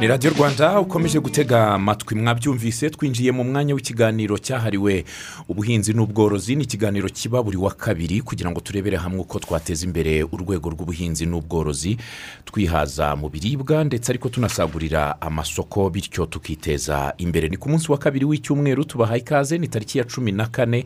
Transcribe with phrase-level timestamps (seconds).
[0.00, 2.14] ni radiyo rwanda ukomeje gutega amatwi.
[2.18, 5.04] Mwabyumvise twinjiye mu mwanya w'ikiganiro cyahariwe
[5.48, 6.56] ubuhinzi n'ubworozi.
[6.56, 11.26] Ni ikiganiro kiba buri wa kabiri kugira ngo turebere hamwe uko twateza imbere urwego rw'ubuhinzi
[11.26, 11.96] n'ubworozi.
[12.44, 17.48] Twihaza mu biribwa ndetse ariko tunasagurira amasoko bityo tukiteza imbere.
[17.48, 20.84] Ni ku munsi wa kabiri w'icyumweru tubahaye ikaze ni tariki ya cumi na kane.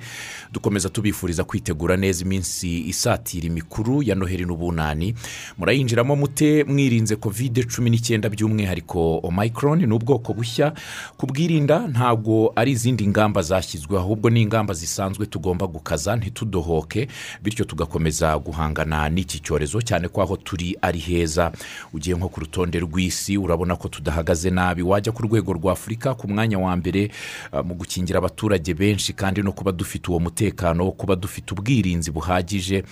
[0.52, 5.14] Dukomeza tubifuriza kwitegura neza iminsi isatira imikuru ya noheli n'ubunani.
[5.58, 8.97] Murayinjiramo mute mwirinze kovide cumi n'icyenda by'umwihariko.
[9.22, 10.72] Omayikoroni ni ubwoko bushya.
[11.16, 17.08] Kubwirinda ntabwo ari izindi ngamba zashyizweho ahubwo ni ingamba zisanzwe tugomba gukaza ntitudohoke
[17.42, 21.52] bityo tugakomeza guhangana n'iki cyorezo cyane ko aho turi ari heza.
[21.92, 24.82] Ugiye nko ku rutonde rw'isi urabona ko tudahagaze nabi.
[24.82, 27.10] Wajya ku rwego rwa afurika ku mwanya wa mbere
[27.52, 32.10] uh, mu gukingira abaturage benshi kandi no kuba dufite uwo mutekano wo kuba dufite ubwirinzi
[32.10, 32.84] buhagije.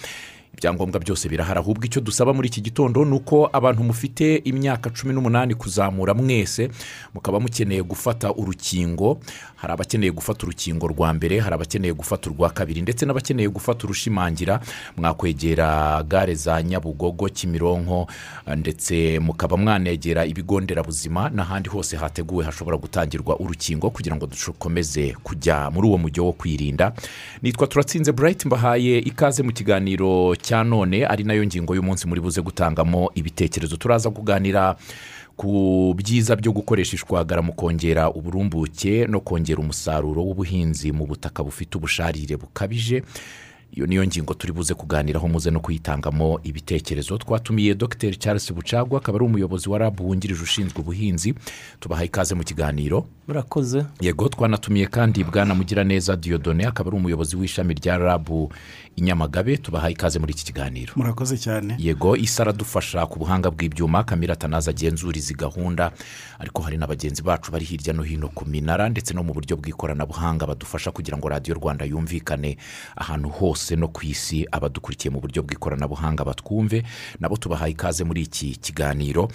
[0.57, 5.13] Ibyangombwa byose birahari ahubwo icyo dusaba muri iki gitondo ni uko abantu mufite imyaka cumi
[5.15, 6.71] n'umunani kuzamura mwese
[7.15, 9.19] mukaba mukeneye gufata urukingo.
[9.57, 14.61] Hari abakeneye gufata urukingo rwa mbere hari abakeneye gufata urwa kabiri ndetse n'abakeneye gufata urushimangira.
[14.97, 18.07] Mwakwegera gare za nyabugogo kimironko
[18.57, 25.71] ndetse mukaba mwanegera ibigo nderabuzima n'ahandi hose hateguwe hashobora gutangirwa urukingo kugira ngo dukomeze kujya
[25.71, 26.93] muri uwo mujyo wo kwirinda.
[27.43, 32.21] Nitwa turatsinze burayiti mbahaye ikaze mu kiganiro cya none ari na yo ngingo y'umunsi muri
[32.23, 33.77] buze gutangamo ibitekerezo.
[33.77, 34.77] Turaza kuganira
[35.37, 41.75] ku byiza byo gukoresha ishwagara mu kongera uburumbuke no kongera umusaruro w'ubuhinzi mu butaka bufite
[41.77, 43.03] ubusharire bukabije.
[43.75, 47.19] Iyo niyo ngingo turi buze kuganiraho muze no kuyitangamo ibitekerezo.
[47.19, 48.15] Twatumiye dr.
[48.19, 51.35] Charles bucagwa akaba ari umuyobozi wa rabu wungirije ushinzwe ubuhinzi.
[51.81, 53.07] Tubahaye ikaze mu kiganiro.
[53.29, 53.85] Murakoze.
[54.01, 58.53] Yego twanatumiye kandi bwana mugiraneza diyodone akaba ari umuyobozi w'ishami rya rabu
[58.97, 60.93] i nyamagabe tubahaye ikaze muri iki kiganiro.
[60.97, 61.77] Murakoze cyane.
[61.79, 65.93] Yego isi aradufasha ku buhanga bw'ibyuma kamira atanaza agenzura izi gahunda
[66.39, 69.57] ariko hari na bagenzi bacu bari hirya no hino ku minara ndetse no mu buryo
[69.57, 72.57] bw'ikoranabuhanga badufasha kugira ngo radiyo rwanda yumvikane
[72.97, 76.83] ahantu hose no ku isi abadukurikiye mu buryo bw'ikoranabuhanga batwumve.
[77.21, 79.29] Nabo tubahaye ikaze muri iki kiganiro.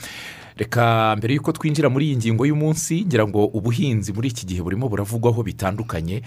[0.57, 4.89] Reka mbere y'uko twinjira muri iyi ngingo y'umunsi ngira ngo ubuhinzi muri iki gihe burimo
[4.89, 6.22] buravugwaho bitandukanye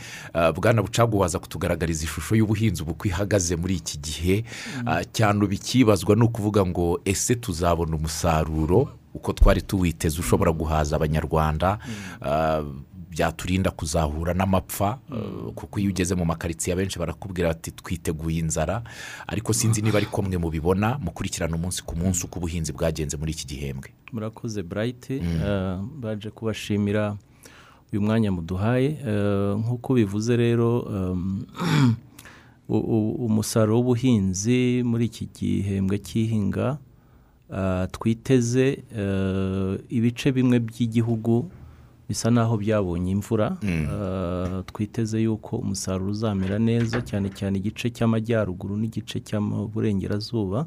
[0.56, 4.44] bwana bucagu waza kutugaragariza ishusho y'ubuhinzi ubu uko ihagaze muri iki gihe.
[5.12, 8.88] Cyane ubu ikibazwa ni ukuvuga ngo ese tuzabona umusaruro?
[9.14, 11.78] Uko twari tuwiteze ushobora guhaza abanyarwanda.
[13.14, 14.98] Byaturinda kuzahura n'amapfa
[15.54, 18.82] kuko iyo ugeze mu makaritsiye abenshi barakubwira bati twiteguye inzara.
[19.26, 23.46] Ariko sinzi niba ari mwe mubibona mukurikirana umunsi ku munsi uko ubuhinzi bwagenze muri iki
[23.46, 23.88] gihembwe.
[24.12, 25.22] Murakoze burayiti
[26.00, 27.16] baje kubashimira
[27.92, 28.98] uyu mwanya muduhaye.
[29.58, 30.82] Nk'uko bivuze rero
[33.26, 36.78] umusaruro w'ubuhinzi muri iki gihembwe cy'ihinga
[37.92, 38.82] twiteze
[39.88, 41.50] ibice bimwe by'igihugu
[42.08, 43.56] bisa naho byabonye imvura
[44.66, 50.66] twiteze yuko umusaruro uzamera neza cyane cyane igice cy'amajyaruguru n'igice cy'amaburengerazuba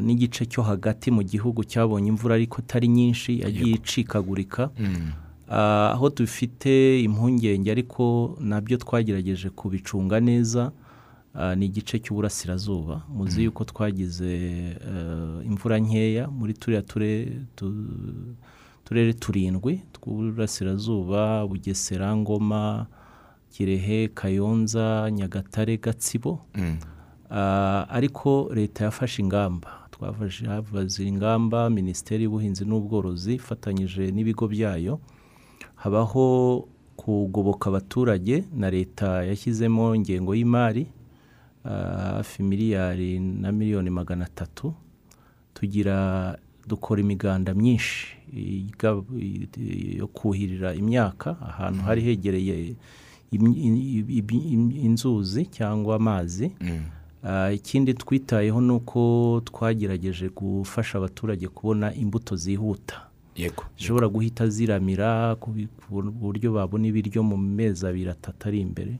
[0.00, 4.70] n'igice cyo hagati mu gihugu cyabonye imvura ariko atari nyinshi yagiye icikagurika.
[5.48, 10.72] Aho dufite impungenge ariko na byo twagerageje kubicunga neza
[11.56, 13.02] ni igice cy'uburasirazuba.
[13.14, 14.32] Muzi yuko twagize
[15.46, 17.40] imvura nkeya muri turiya turere
[18.84, 22.86] turindwi tw'uburasirazuba bugesera ngoma
[23.50, 26.40] kirehe kayonza nyagatare gatsibo.
[27.88, 29.68] Ariko leta yafashe ingamba.
[29.90, 35.00] Twafashe ingamba minisiteri y'ubuhinzi n'ubworozi ifatanyije n'ibigo byayo.
[35.74, 40.86] Habaho kugoboka abaturage na leta yashyizemo ingengo y'imari
[41.64, 44.74] hafi miliyari na miliyoni magana atatu.
[45.54, 46.36] Tugira
[46.68, 48.06] dukora imiganda myinshi
[49.98, 52.74] yo kuhirira imyaka ahantu hari hegereye
[54.82, 56.52] inzuzi cyangwa amazi.
[57.54, 63.02] Ikindi twitayeho ni uko twagerageje gufasha abaturage kubona imbuto zihuta.
[63.78, 65.54] Zishobora guhita ziramira ku
[66.20, 68.98] buryo babona ibiryo mu mezi abiri atatu ari imbere.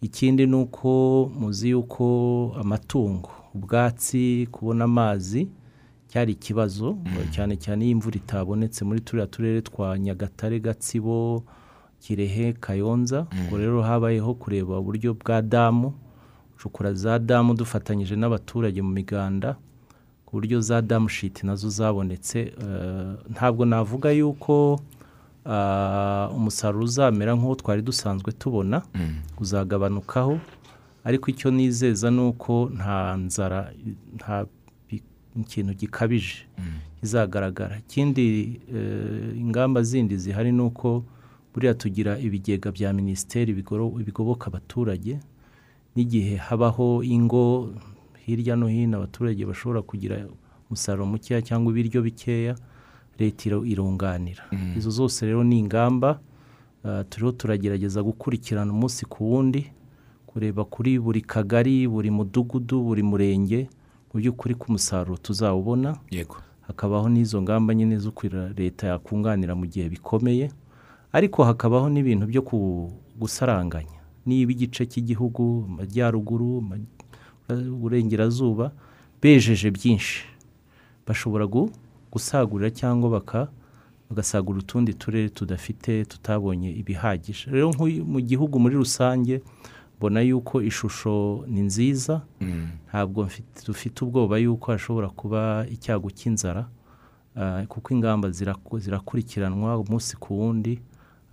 [0.00, 0.88] Ikindi ni uko
[1.38, 5.48] muzi yuko amatungo ubwatsi kubona amazi
[6.14, 6.94] cyari ikibazo
[7.34, 11.42] cyane cyane iyo imvura itabonetse muri turiya turere twa nyagatare gatsibo
[11.98, 15.90] kirehe kayonza ubwo rero habayeho kureba uburyo bwa damu
[16.54, 19.58] gucukura za damu dufatanyije n'abaturage mu miganda
[20.26, 22.54] ku buryo za damu shiti na zo zabonetse.
[23.34, 24.78] Ntabwo navuga yuko
[26.36, 28.82] umusaruro uzamera nk'uwo twari dusanzwe tubona
[29.42, 30.38] uzagabanukaho
[31.04, 33.58] ariko icyo nizeza ni uko nta nzara
[35.40, 36.46] ikintu gikabije.
[37.00, 37.78] Kizagaragara.
[37.78, 38.60] Ikindi
[39.36, 41.04] ingamba zindi zihari ni uko
[41.54, 45.18] buriya tugira ibigega bya minisiteri bigoboka abaturage
[45.96, 47.70] n'igihe habaho ingo
[48.26, 50.26] hirya no hino abaturage bashobora kugira
[50.70, 52.54] umusaruro mukeya cyangwa ibiryo bikeya
[53.18, 54.42] leta irunganira.
[54.76, 56.18] Izo zose rero ni ingamba
[57.08, 59.70] turiho turagerageza gukurikirana umunsi ku wundi
[60.26, 63.68] kureba kuri buri kagari buri mudugudu buri murenge
[64.14, 65.98] mu by'ukuri ko umusaruro tuzawubona.
[66.10, 66.36] Yego.
[66.70, 68.12] Hakabaho n'izo ngamba nyine zo
[68.56, 70.50] leta yakunganira mu gihe bikomeye
[71.12, 72.42] ariko hakabaho n'ibintu byo
[73.18, 73.98] gusaranganya.
[74.26, 76.62] Niba igice cy'igihugu amajyaruguru
[77.50, 78.72] uburengerazuba
[79.22, 80.24] bejeje byinshi.
[81.06, 81.44] Bashobora
[82.12, 83.20] gusagurira cyangwa
[84.10, 87.50] bagasagura utundi turere tudafite tutabonye ibihagije.
[87.50, 87.72] Rero
[88.12, 89.42] mu gihugu muri rusange
[90.04, 92.20] mbona yuko ishusho ni nziza
[92.88, 93.28] ntabwo
[93.66, 96.68] dufite ubwoba yuko hashobora kuba icyago cy'inzara
[97.68, 98.28] kuko ingamba
[98.78, 100.80] zirakurikiranwa umunsi ku wundi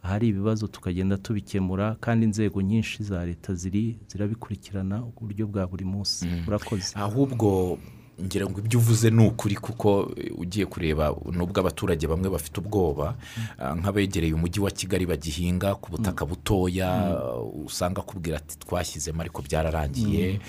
[0.03, 6.25] ahari ibibazo tukagenda tubikemura kandi inzego nyinshi za leta zirabikurikirana uburyo bwa buri munsi.
[6.47, 7.77] Urakoze ahubwo
[8.21, 13.15] ngira ngo ibyo uvuze ni ukuri kuko ugiye kureba nubwo abaturage bamwe bafite ubwoba
[13.57, 17.17] nk'abegereye umujyi wa kigali bagihinga ku butaka butoya
[17.65, 20.39] usanga akubwira ati twashyizemo ariko byararangiye.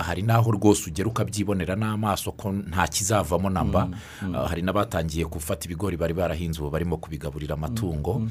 [0.00, 3.88] Hari n'aho rwose ugera ukabyibonera n'amaso ko nta kizavamo namba
[4.48, 8.26] hari n'abatangiye gufata ibigori bari barahinze ubu barimo kubigaburira amatungo.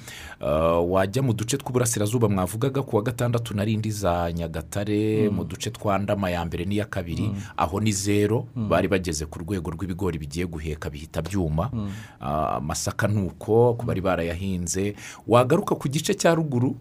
[0.91, 6.29] Wajya mu duce tw'uburasirazuba mwavugaga ku wa gatandatu narindi za nyagatare mu duce twa ndama
[6.29, 8.47] ya mbere n'iya kabiri aho ni zero.
[8.69, 11.69] Bari bageze ku rwego rw'ibigori bigiye guheka bihita byuma.
[12.19, 14.95] Amasaka nuko ku bari barayahinze.
[15.27, 16.75] Wagaruka ku gice cya ruguru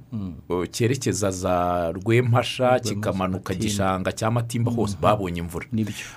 [0.70, 1.56] cyerekeza za
[1.92, 5.66] rwempasha kikamanuka gishanga cya matimba hose babonye imvura.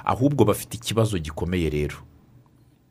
[0.06, 1.96] Ahubwo bafite ikibazo gikomeye rero.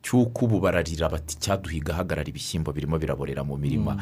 [0.01, 3.97] Cy'uko ubu bararira bati cyaduhiga hagarara ibishyimbo birimo biraborera mu mirima.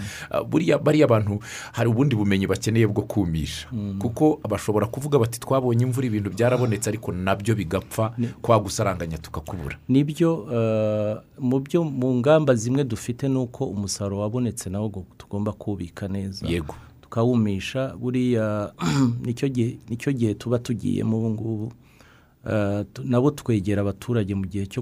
[0.83, 1.39] Bariya bantu
[1.73, 3.67] hari ubundi bumenyi bakeneye bwo kumisha.
[3.99, 9.77] Kuko bashobora kuvuga bati twabonye imvura ibintu byarabonetse ariko na byo bigapfa kwa gusaranganya tukakubura.
[9.89, 10.45] Nibyo
[11.39, 16.47] mu byo mu ngamba zimwe dufite ni uko umusaruro wabonetse nawo tugomba kuwubika neza.
[16.47, 16.75] Yego.
[17.01, 17.95] Tukawumisha.
[17.97, 18.73] Buriya
[19.25, 21.71] ni cyo gihe tuba tugiyemo ubu ngubu
[23.03, 24.81] nabo twegera abaturage mu gihe cyo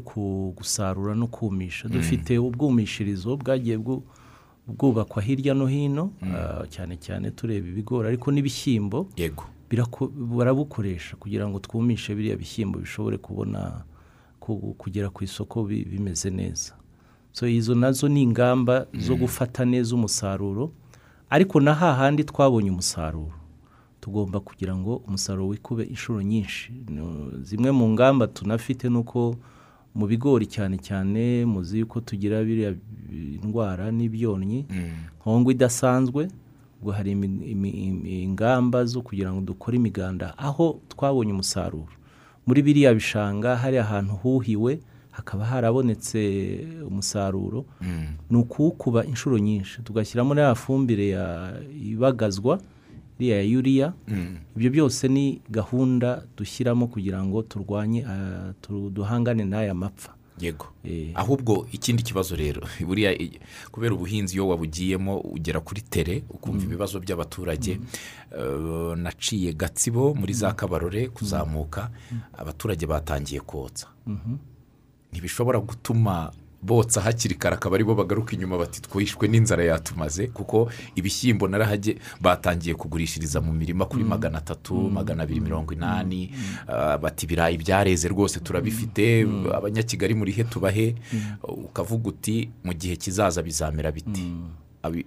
[0.57, 1.87] gusarura no kumisha.
[1.89, 3.77] Dufite ubwumishirizo bwagiye
[4.67, 6.11] bwubakwa hirya no hino
[6.69, 9.09] cyane cyane tureba ibigori ariko n'ibishyimbo
[10.37, 13.83] barabukoresha kugira ngo twumishe biriya bishyimbo bishobore kubona
[14.77, 16.73] kugera ku isoko bimeze neza.
[17.47, 20.71] Izo na zo ni ingamba zo gufata neza umusaruro
[21.29, 23.33] ariko na hahandi twabonye umusaruro.
[24.05, 26.69] Tugomba kugira ngo umusaruro wikube inshuro nyinshi.
[27.41, 29.35] Zimwe mu ngamba tunafite ni uko
[29.95, 32.75] mu bigori cyane cyane muzi yuko tugira biriya
[33.41, 34.65] indwara n'ibyonnyi
[35.21, 36.27] nkongwa idasanzwe
[36.81, 37.11] ubwo hari
[38.21, 41.89] ingamba zo kugira ngo dukore imiganda aho twabonye umusaruro.
[42.45, 44.79] Muri biriya bishanga hari ahantu huhiwe
[45.11, 46.21] hakaba harabonetse
[46.87, 47.65] umusaruro.
[48.29, 49.81] Ni ukuwukuba inshuro nyinshi.
[49.81, 51.17] Tugashyiramo ya fumbire
[51.81, 52.61] ibagazwa
[53.19, 53.93] iriya yuriya
[54.55, 58.05] ibyo byose ni gahunda dushyiramo kugira ngo turwanye
[58.91, 60.11] duhangane n'aya mapfa.
[60.39, 60.67] Yego.
[61.13, 63.15] Ahubwo ikindi kibazo rero buriya
[63.71, 67.79] kubera ubuhinzi iyo wabugiyemo ugera kuri tere ukumva ibibazo by'abaturage
[68.95, 71.89] naciye gatsibo muri za kabarore kuzamuka
[72.37, 73.87] abaturage batangiye kotsa.
[75.11, 76.31] Ntibishobora gutuma
[76.65, 81.97] botsa hakiri kare akaba ari bo bagaruka inyuma bati twishwe n'inzara yatumaze kuko ibishyimbo narahage
[82.21, 86.31] batangiye kugurishiriza mu mirima kuri magana atatu magana abiri mirongo inani.
[87.01, 90.95] Bati ibirayi byareze rwose turabifite abanyakigali muri he tubahe?
[91.43, 94.25] Ukavuga uti mu gihe kizaza bizamera biti.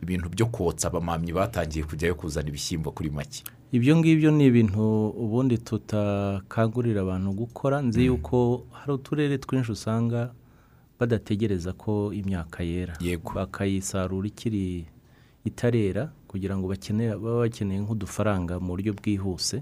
[0.03, 3.43] Ibintu byo kotsa abamamyi batangiye kujyayo kuzana ibishyimbo kuri make.
[3.73, 7.83] Ibyo ngibyo ni ibintu ubundi tutakangurira abantu gukora.
[7.83, 10.31] Nzi yuko hari uturere twinshi usanga
[11.01, 12.95] badategereza ko imyaka yera.
[13.35, 14.87] Bakayisarura ikiri
[15.45, 19.61] itarera kugira ngo babe bakeneye nk'udufaranga mu buryo bwihuse.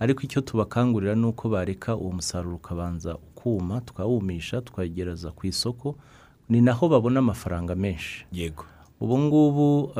[0.00, 5.96] Ariko icyo tubakangurira ni uko bareka uwo musaruro ukabanza ukuma tukawumisha tukagereza ku isoko
[6.48, 8.26] ni naho babona amafaranga menshi.
[8.32, 8.64] Yego.
[9.00, 9.92] Ubu ngubu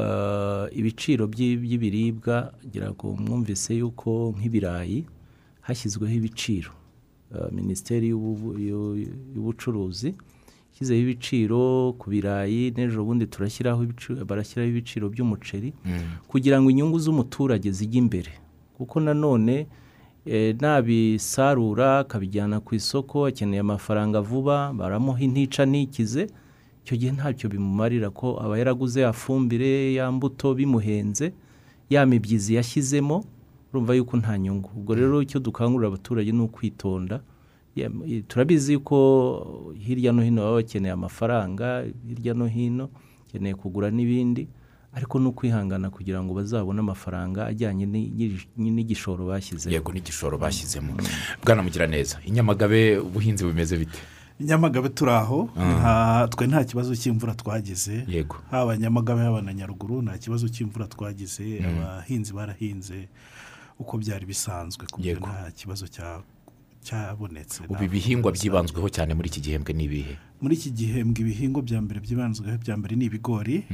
[0.72, 5.06] ibiciro by'ibiribwa ngira ngo mwumvise yuko nk'ibirayi
[5.60, 6.70] hashyizweho ibiciro.
[7.52, 8.08] Minisiteri
[9.34, 10.14] y'ubucuruzi
[10.74, 13.86] ishyizeho ibiciro ku birayi n'ejo bundi turashyiraho
[14.26, 15.70] barashyiraho ibiciro by'umuceri
[16.28, 18.32] kugira ngo inyungu z'umuturage zijye imbere.
[18.76, 19.66] Kuko nanone
[20.60, 26.26] nabisarura akabijyana ku isoko akeneye amafaranga vuba baramuha intica ntikize
[26.84, 31.32] icyo gihe ntacyo bimumarira ko aba yaraguze ya fumbire ya mbuto bimuhenze
[31.90, 33.24] ya mibyizi yashyizemo
[33.72, 34.70] urumva yuko nta nyungu.
[34.76, 37.20] Ubwo rero icyo dukangurira abaturage ni ukwitonda
[38.28, 42.88] turabizi ko hirya no hino baba bakeneye amafaranga hirya no hino
[43.26, 44.48] bakeneye kugura n'ibindi
[44.94, 47.86] ariko ni ukwihangana kugira ngo bazabone amafaranga ajyanye
[48.56, 50.94] n'igishoro bashyizemo yego n'igishoro bashyizemo.
[51.42, 53.98] Bwanamugira neza inyamagabe ubuhinzi bumeze bite
[54.40, 55.50] nyamagabe turi aho.
[56.30, 58.04] Twe nta kibazo cy'imvura twagize.
[58.08, 58.36] Yego.
[58.50, 61.62] Haba nyamagabe haba na nyaruguru nta kibazo cy'imvura twagize.
[61.66, 63.08] Abahinzi barahinze
[63.78, 65.86] uko byari bisanzwe ku buryo nta kibazo
[66.84, 67.64] cyabonetse.
[67.68, 70.14] Ubu ibihingwa byibanzweho cyane muri iki gihembwe ni ibihe?
[70.40, 73.64] Muri iki gihembwe ibihingwa bya mbere byibanzweho bya mbere ni ibigori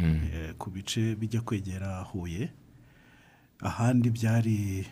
[0.59, 2.49] ku bice bijya kwegera huye.
[3.61, 4.87] Ahandi byari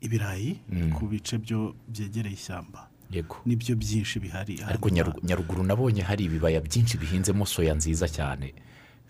[0.00, 0.56] ibirayi
[0.96, 2.88] ku bice byo byegereye ishyamba.
[3.10, 3.36] Yego.
[3.46, 4.62] Nibyo byinshi bihari.
[4.66, 4.88] Ariko
[5.22, 8.54] nyaruguru nabonye hari ibibaya byinshi bihinzemo soya nziza cyane.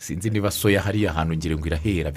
[0.00, 2.10] Sinzi niba soya hariya hantu ngira ngo irahera.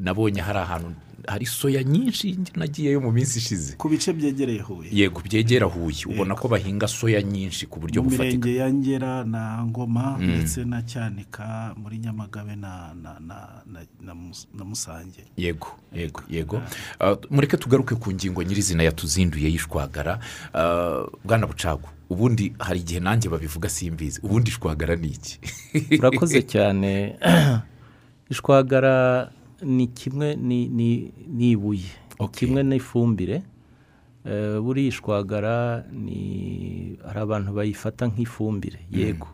[0.00, 0.92] Nabonye hari ahantu
[1.28, 3.76] hari soya nyinshi nagiyeyo mu minsi ishize.
[3.76, 4.88] Ku bice byegereye huye.
[4.92, 6.04] Yego byegera huye.
[6.06, 8.24] Ubona ko bahinga soya nyinshi ku buryo bufatika.
[8.24, 12.94] Mu mirenge ya ngera na ngoma ndetse na cyanika muri nyamagabe na
[14.64, 15.24] musange.
[15.36, 16.62] Yego yego yego.
[17.30, 20.18] Mureke tugaruke ku ngingo nyirizina yatuzinduye y'ishwagara
[21.24, 24.20] bwana bucagu ubundi hari igihe nanjye babivuga simbizi.
[24.22, 25.38] Ubundi ishwagara ni iki?
[25.98, 27.16] Urakoze cyane.
[28.30, 29.30] Ishwagara
[29.62, 31.90] ni kimwe ni ibuye.
[32.32, 33.42] Kimwe n'ifumbire
[34.62, 38.78] buriya ishwagara ni hari abantu bayifata nk'ifumbire.
[38.90, 39.28] Yego.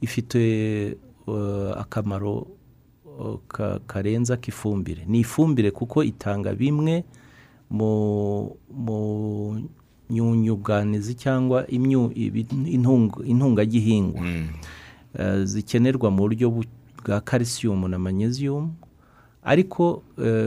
[0.00, 0.96] Ifite
[1.76, 2.46] akamaro
[3.86, 5.04] karenza k'ifumbire.
[5.06, 7.04] Ni ifumbire kuko itanga bimwe
[7.70, 8.54] mu
[10.10, 11.66] nyunyuganizi cyangwa
[13.26, 14.22] intungagihingwa.
[15.44, 16.50] Zikenerwa mu buryo
[17.04, 18.74] bwa kalisiyumu na manyeziyumu
[19.42, 20.02] ariko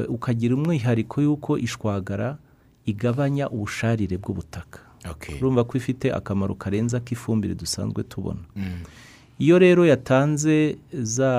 [0.09, 2.37] ukagira umwihariko y'uko ishwagara
[2.85, 4.79] igabanya ubusharire bw'ubutaka.
[5.41, 8.39] Urumva ko ifite akamaro karenze k'ifumbire dusanzwe tubona.
[9.39, 11.31] Iyo rero yatanze za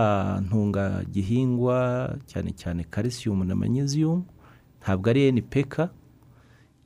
[0.46, 4.24] ntungagihingwa cyane cyane kalisiyumu na manyeziyumu
[4.82, 5.88] ntabwo ari enipeka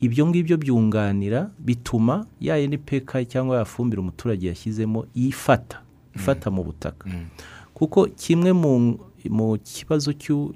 [0.01, 5.83] ibyo ngibyo byunganira bituma ya enipeka cyangwa ya fumbire umuturage yashyizemo ifata
[6.17, 7.09] ifata mu butaka.
[7.75, 8.99] Kuko kimwe mu
[9.59, 10.13] kibazo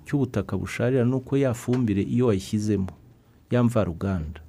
[0.06, 2.88] cy'ubutaka busharira ni uko ya fumbire iyo wayishyizemo
[3.50, 4.40] ya mvaruganda.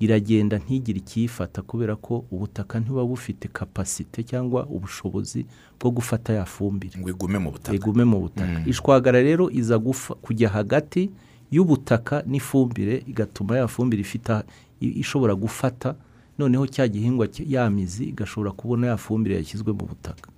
[0.00, 5.46] Iragenda ntigire ikiyifata kubera ko ubutaka ntibuba bufite kapasite cyangwa ubushobozi
[5.80, 6.98] bwo gufata ya fumbire.
[7.00, 7.74] Ngo igume mu butaka.
[7.76, 8.62] Igume mu butaka.
[8.66, 9.78] Ishwagara rero iza
[10.22, 11.10] kujya hagati
[11.50, 14.42] y'ubutaka n'ifumbire igatuma ya fumbire ifite
[14.80, 15.94] ishobora gufata
[16.38, 20.30] noneho cya gihingwa ya mizi igashobora kubona ya fumbire yashyizwe mu butaka.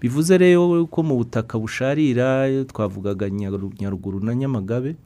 [0.00, 3.30] Bivuze rero ko mu butaka busharira twavugaga
[3.80, 4.96] nyaruguru na nyamagabe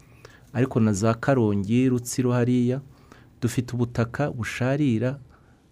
[0.52, 2.80] ariko na za karongi rutsiro hariya
[3.42, 5.18] dufite ubutaka busharira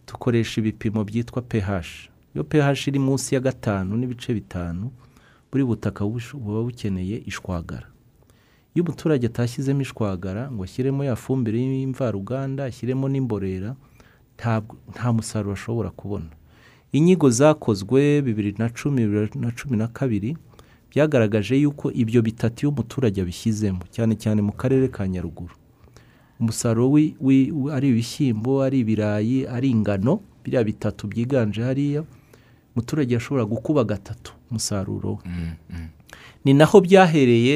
[0.08, 4.90] dukoresha ibipimo byitwa ph iyo ph iri munsi ya gatanu n'ibice bitanu
[5.52, 7.86] buri butaka buba bukeneye ishwagara.
[8.74, 13.76] Iyo umuturage atashyizemo ishwagara ngo ashyiremo ya fumbire y'imvaruganda ashyiremo n'imborera
[14.38, 16.30] nta musaruro ashobora kubona.
[16.92, 20.36] Inyigo zakozwe bibiri na cumi na cumi na kabiri
[20.90, 25.54] byagaragaje yuko ibyo bitatu iyo umuturage abishyizemo cyane cyane mu karere ka nyaruguru.
[26.40, 26.92] Umusaruro
[27.72, 32.04] ari ibishyimbo ari ibirayi ari ingano biriya bitatu byiganje hariya
[32.76, 35.22] umuturage ashobora gukuba gatatu umusaruro we.
[36.44, 37.54] Ni naho byahereye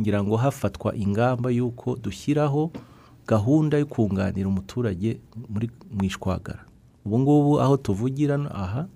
[0.00, 2.70] ngira ngo hafatwa ingamba y'uko dushyiraho
[3.26, 5.20] gahunda yo kunganira umuturage
[5.92, 6.64] mu ishwagara.
[7.04, 8.86] Ubu ngubu aho tuvugira aha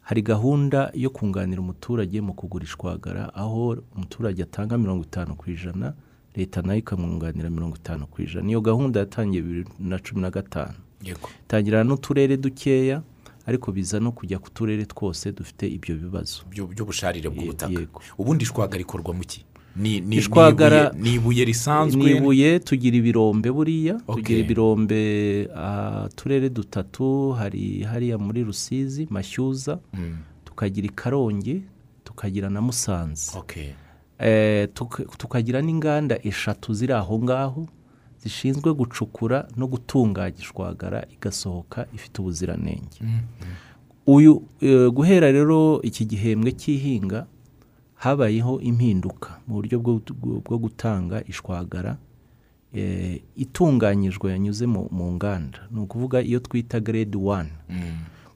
[0.00, 5.94] hari gahunda yo kunganira umuturage mu kugura ishwagara aho umuturage atanga mirongo itanu ku ijana
[6.36, 8.48] leta na yo ikamwunganira mirongo itanu ku ijana.
[8.48, 10.74] Iyo gahunda yatangiye bibiri na cumi na gatanu.
[11.44, 13.02] Itangira n'uturere dukeya
[13.46, 16.42] ariko biza no kujya ku turere twose dufite ibyo bibazo.
[16.50, 17.72] By'ubusharire bw'ubutaka.
[18.18, 19.44] Ubundi ishwagara ikorwa mu ki?
[19.76, 22.02] Ni ibuye risanzwe.
[22.02, 25.48] Ni ibuye tugira ibirombe buriya tugira ibirombe
[26.16, 29.78] turere dutatu hari hariya muri rusizi mashyuza
[30.44, 31.62] tukagira i karongi
[32.04, 33.32] tukagira na musanze.
[35.18, 37.66] Tukagira n'inganda eshatu ziri aho ngaho
[38.22, 42.98] zishinzwe gucukura no gutunganya ishwagara igasohoka ifite ubuziranenge.
[44.06, 44.42] Uyu
[44.92, 47.26] guhera rero iki gihembwe cy'ihinga
[48.04, 49.76] habayeho impinduka mu buryo
[50.44, 51.96] bwo gutanga ishwagara
[53.36, 55.58] itunganyijwe yanyuze mu nganda.
[55.70, 57.50] Ni ukuvuga iyo twita grade wani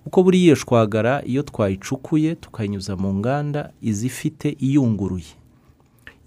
[0.04, 5.34] kuko buriya iyo shwagara iyo twayicukuye tukayinyuza mu nganda iza ifite iyunguruye.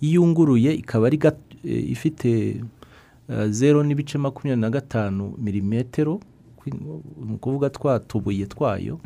[0.01, 1.19] Iyunguruye ikaba ari
[1.65, 2.61] ifite
[3.49, 6.19] zeru n'ibice makumyabiri na gatanu milimetero
[6.65, 8.99] ni ukuvuga twatubuye twayo.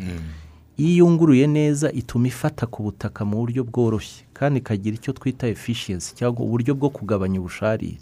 [0.78, 4.25] Iyo iyunguruye neza ituma ifata ku butaka mu buryo bworoshye.
[4.36, 7.98] Kandi ikagira icyo twita efishiyensi cyangwa uburyo bwo kugabanya ubusharire.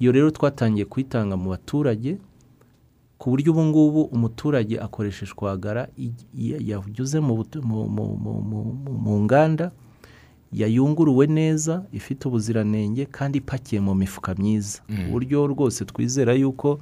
[0.00, 2.16] Iyo rero twatangiye kuyitanga mu baturage
[3.20, 5.86] ku buryo ubu ngubu umuturage akoresha ishwagara
[6.34, 9.70] yanyuze mu nganda
[10.52, 14.82] yayunguruwe neza ifite ubuziranenge kandi ipakiye mu mifuka myiza.
[15.08, 16.80] Uburyo rwose twizera yuko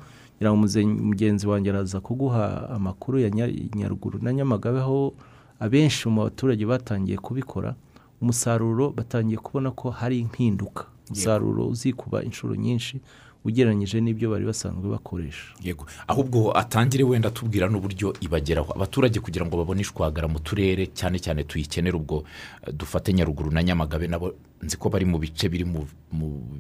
[1.10, 3.30] mugenzi wanjye araza kuguha amakuru ya
[3.76, 5.12] nyaruguru na nyamagabe aho
[5.60, 7.74] abenshi mu baturage batangiye kubikora
[8.20, 10.84] umusaruro batangiye kubona ko hari impinduka.
[11.10, 13.00] Umusaruro uzikuba inshuro nyinshi
[13.44, 15.56] ugereranyije n'ibyo bari basanzwe bakoresha.
[15.64, 15.86] Yego.
[16.06, 18.72] Ahubwo atangire wenda tubwira n'uburyo ibageraho.
[18.76, 22.24] Abaturage kugira ngo babone ishwagara mu turere cyane cyane tuyikenera ubwo
[22.72, 25.88] dufate nyaruguru na nyamagabe nabo nzi ko bari mu bice biri mu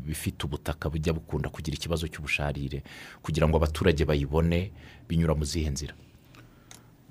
[0.08, 2.80] bifite ubutaka bujya bukunda kugira ikibazo cy'ubusharire
[3.22, 4.72] kugira ngo abaturage bayibone
[5.08, 5.92] binyura mu zihe nzira.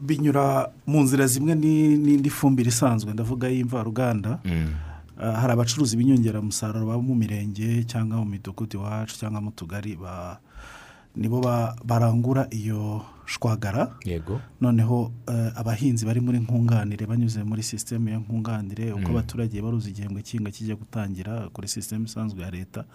[0.01, 3.13] Binyura mu nzira zimwe n'indi fumbire isanzwe.
[3.13, 4.39] Ndavuga y'imvaruganda.
[5.19, 9.97] Hari abacuruzi b'inyongeramusaruro baba mu mirenge cyangwa mu midugudu iwacu cyangwa mu tugari
[11.15, 11.41] nibo
[11.83, 13.93] barangura iyo shwagara.
[14.05, 14.41] Yego.
[14.61, 15.11] Noneho
[15.55, 20.75] abahinzi bari muri nkunganire banyuze muri sisiteme ya nkunganire uko abaturage baruzi igihembwe cy'inga kijya
[20.75, 22.85] gutangira kuri sisiteme isanzwe ya leta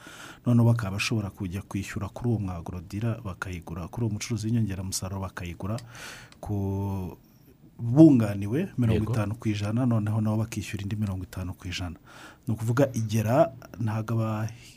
[0.46, 3.88] noneho bakaba bashobora kujya kwishyura kuri uwo mwagorodira bakayigura.
[3.88, 5.76] Kuri uwo mucuruzi w'inyongeramusaruro bakayigura
[6.40, 7.16] ku
[7.78, 11.96] bunganiwe mirongo itanu ku ijana noneho nabo bakishyura indi mirongo itanu ku ijana.
[12.46, 13.50] Ni ukuvuga igera
[13.80, 14.73] ntabwo abahinzi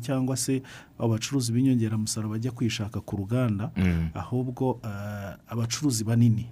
[0.00, 0.62] cyangwa se
[0.98, 3.70] abacuruzi b'inyongeramusaruro bajya kwishaka ku ruganda
[4.14, 4.80] ahubwo
[5.48, 6.46] abacuruzi banini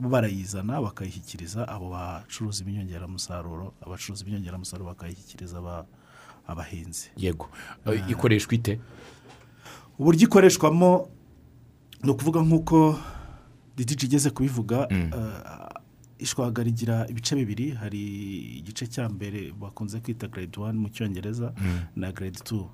[0.00, 5.84] barayizana bakayishyikiriza abo bacuruzi b'inyongeramusaruro abacuruzi b'inyongeramusaruro bakayishyikiriza
[6.46, 7.10] abahinzi.
[7.16, 7.46] Yego.
[8.08, 8.80] Ikoreshwa ite?
[9.98, 11.08] Uburyo ikoreshwamo
[12.02, 12.98] ni ukuvuga nk'uko
[13.76, 14.88] didiji igeze kubivuga
[16.22, 18.02] ishwagara igira ibice bibiri hari
[18.58, 21.52] igice cya mbere bakunze kwita grade wani mu cyongereza
[21.96, 22.70] na grade tu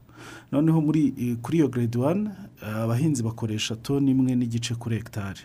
[0.53, 2.29] noneho muri kuri iyo grade wani
[2.63, 5.41] abahinzi bakoresha toni imwe n'igice kuri hegitari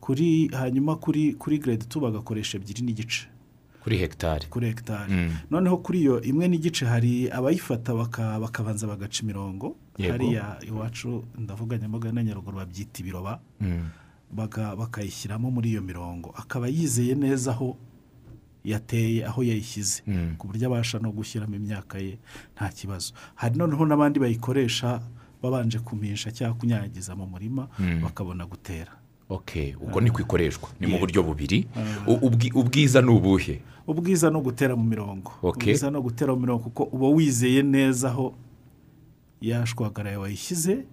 [0.00, 3.28] kuri hanyuma kuri kuri grade tu bagakoresha ebyiri n'igice.
[3.82, 5.12] Kuri hegitari kuri hegitari
[5.50, 7.94] noneho kuri iyo imwe n'igice hari abayifata
[8.40, 9.76] bakabanza bagaca imirongo.
[10.10, 13.40] Hariya iwacu ndavuga nyamagabe na nyaruguru babyita ibiroba.
[14.34, 16.30] Bakayishyiramo muri iyo mirongo.
[16.36, 17.76] Akaba yizeye neza aho
[18.64, 20.02] yateye aho yayishyize.
[20.38, 22.18] Ku buryo abasha no gushyiramo imyaka ye
[22.56, 23.12] nta kibazo.
[23.34, 25.00] Hari noneho n'abandi bayikoresha
[25.42, 27.68] babanje kumisha cyangwa kunyanyagiza mu murima
[28.02, 28.92] bakabona gutera.
[29.80, 30.68] Ubwo ni ikoreshwa.
[30.80, 31.66] Ni mu buryo bubiri.
[32.54, 33.60] Ubwiza ni ubuhe?
[33.86, 35.32] Ubwiza ni ugutera mu mirongo.
[35.42, 38.34] Ubwiza ni ugutera mu mirongo kuko uba wizeye neza aho
[39.40, 40.84] yashwagara yawe wayishyize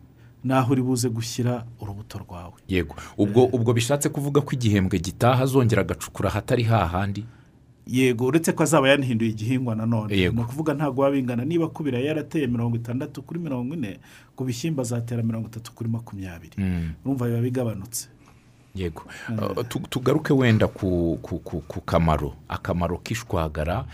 [0.44, 2.54] naho uri buze gushyira urubuto rwawe.
[2.68, 2.96] Yego.
[3.18, 7.26] Ubwo ubwo bishatse kuvuga ko igihembwe gitaha azongera agacukura ahatari hahandi?
[7.88, 12.48] Yego uretse ko azaba yanahinduye igihingwa nanone ni ukuvuga ntabwo waba bingana niba kubira yarateye
[12.48, 14.00] mirongo itandatu kuri mirongo ine
[14.36, 16.56] ku bishyimbo azatera mirongo itatu kuri makumyabiri.
[17.06, 18.08] Urumva biba bigabanutse.
[18.76, 19.04] Yego.
[19.90, 21.20] Tugaruke wenda ku
[21.86, 22.34] kamaro.
[22.50, 23.86] Akamaro k'ishwagara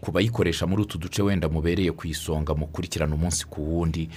[0.00, 4.08] ku bayikoresha muri utu duce wenda mubereye ku isonga mukurikirana umunsi ku wundi.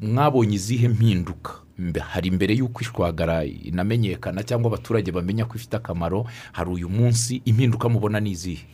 [0.00, 1.52] Mwabonye izihe mpinduka?
[2.00, 7.88] Hari imbere y'uko ishwagara inamenyekana cyangwa abaturage bamenya ko ifite akamaro hari uyu munsi impinduka
[7.88, 8.66] mubona ni izihe?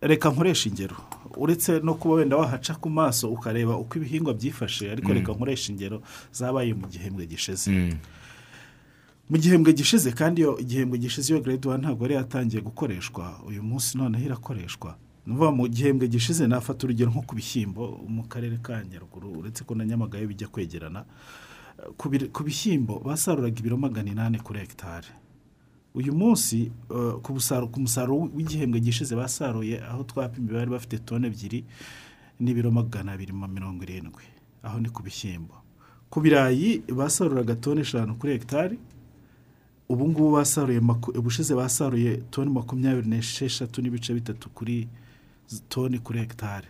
[0.00, 0.96] Reka nkoresha ingero.
[1.36, 6.02] Uretse no kuba wenda wahaca ku maso ukareba uko ibihingwa byifashe ariko reka nkoresha ingero
[6.32, 7.70] zabaye mu gihembwe gishize.
[9.32, 13.62] Mu gihembwe gishize kandi iyo igihembwe gishize iyo grade wani ntabwo yari yatangiye gukoreshwa uyu
[13.62, 14.96] munsi noneho irakoreshwa.
[15.26, 19.74] Ukuvuga mu gihembwe gishize nafata urugero nko ku bishyimbo mu karere ka nyaruguru uretse ko
[19.74, 21.04] na nyamagabe bijya kwegerana
[22.32, 25.08] ku bishyimbo basaruraga ibiro magana inani kuri hegitari
[25.94, 26.68] uyu munsi
[27.22, 31.64] ku musaruro w'igihembwe gishize basaruye aho twapimye bari bafite toni ebyiri
[32.42, 34.24] n'ibiro magana abiri na mirongo irindwi.
[34.62, 35.54] Aho ni ku bishyimbo.
[36.10, 38.76] Ku birayi basaruraga toni eshanu kuri hegitari
[39.92, 40.80] ubu ngubu basaruye
[41.20, 44.88] ubushize basaruye toni makumyabiri n'esheshatu n'ibice bitatu kuri
[45.68, 46.68] toni kuri hegitari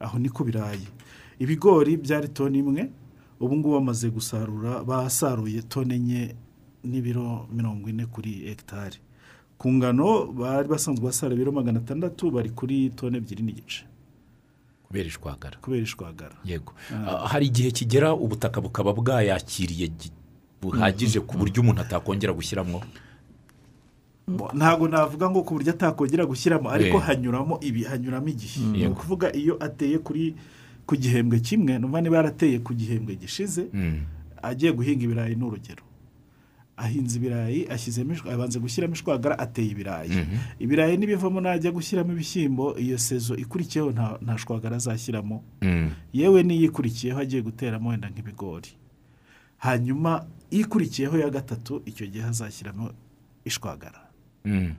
[0.00, 0.88] aho ni ku birayi.
[1.38, 2.90] Ibigori byari toni imwe
[3.40, 6.34] ubu ngubu bamaze gusarura basaruye toni enye
[6.84, 8.98] n'ibiro mirongo ine kuri hegitari
[9.58, 13.84] ku ngano bari basanzwe basarura ibiro magana atandatu bari kuri toni ebyiri n'igice.
[14.86, 15.56] Kubera ishwagara.
[15.62, 16.36] Kubera ishwagara.
[16.44, 16.72] Yego.
[16.92, 19.86] Ah, hari igihe kigera ubutaka bukaba bwayakiriye
[20.64, 22.80] buhagije ku buryo umuntu atakongera gushyiramo
[24.54, 27.02] ntabwo navuga ngo ku buryo atakongera gushyiramo ariko Eh.
[27.04, 28.92] hanyuramo ibi hanyuramo igihe ni Yego.
[28.96, 30.34] ukuvuga iyo ateye kuri
[30.86, 34.00] ku gihembwe kimwe numva niba yarateye ku gihembwe gishize Mm.
[34.42, 35.84] agiye guhinga ibirayi ni urugero
[36.76, 37.68] ahinze ibirayi
[38.32, 40.10] abanza gushyiramo ishwagara ateye ibirayi
[40.58, 43.92] ibirayi nibivamo najya gushyiramo ibishyimbo iyo sezo ikurikiyeho
[44.24, 45.90] nta shwagara azashyiramo Mm.
[46.16, 48.72] yewe n'iyo ikurikiyeho agiye guteramo wenda nk'ibigori
[49.60, 52.90] hanyuma ikurikiyeho ya gatatu icyo gihe azashyiramo
[53.44, 54.00] ishwagara
[54.44, 54.74] Mm.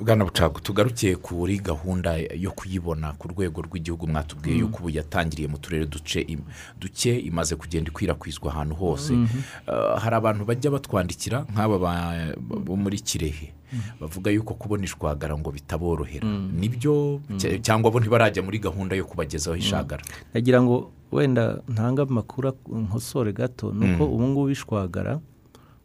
[0.00, 5.58] Bwana bucagu tugarukiye kuri gahunda yo kuyibona ku rwego rw'igihugu mwatubwiye yuko ubu yatangiriye mu
[5.58, 9.12] turere duke imaze kugenda ikwirakwizwa ahantu hose.
[9.14, 13.52] Uh, hari abantu bajya batwandikira nk'aba ba- bo muri kirehe.
[14.00, 16.28] Bavuga yuko kubona ishwagara ngo bitaborohera.
[16.54, 20.02] Nibyo cya- cyangwa bo ntibarajya muri gahunda yo kubagezaho ishagara.
[20.34, 25.18] Nagira ngo wenda ntange amakuru ak- nkosore gato ni uko ubu ngubu ishwagara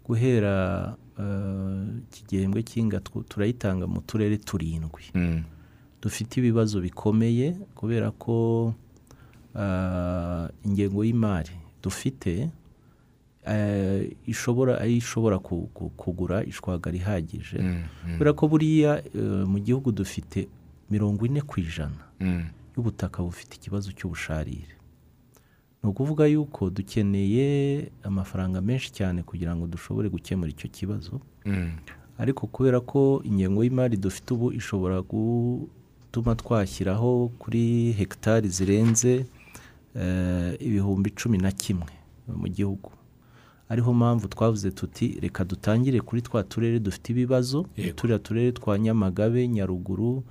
[0.05, 0.53] guhera
[0.87, 0.93] eh,
[2.09, 5.43] iki gihembwe cy'inga tw- turayitanga mu turere turindwi Mm.
[6.01, 8.73] dufite ibibazo bikomeye kubera ko
[9.55, 11.51] ah, ingengo y'imari
[11.83, 12.49] dufite
[13.45, 17.83] eh, ishobora ari ishobora ku- ku- kugura ishwagara ihagije Mm.
[18.07, 18.13] Mm.
[18.17, 20.47] kubera ko buriya eh, mu gihugu dufite
[20.89, 22.03] mirongo ine ku ijana
[22.77, 24.75] y'ubutaka bufite ikibazo cy'ubusharire
[25.83, 31.19] ni ukuvuga yuko dukeneye amafaranga menshi cyane kugira ngo dushobore gukemura icyo kibazo.
[31.45, 31.71] Mm.
[32.21, 39.25] ariko kubera ko ingengo y'imari dufite ubu ishobora gutuma twashyiraho kuri hegitari zirenze
[39.95, 41.89] eh, ibihumbi cumi na kimwe
[42.27, 42.91] mu gihugu.
[43.69, 47.65] Ariho mpamvu twavuze tuti reka dutangire kuri twa turere dufite ibibazo.
[47.95, 50.23] Turiya turere twa nyamagabe nyaruguru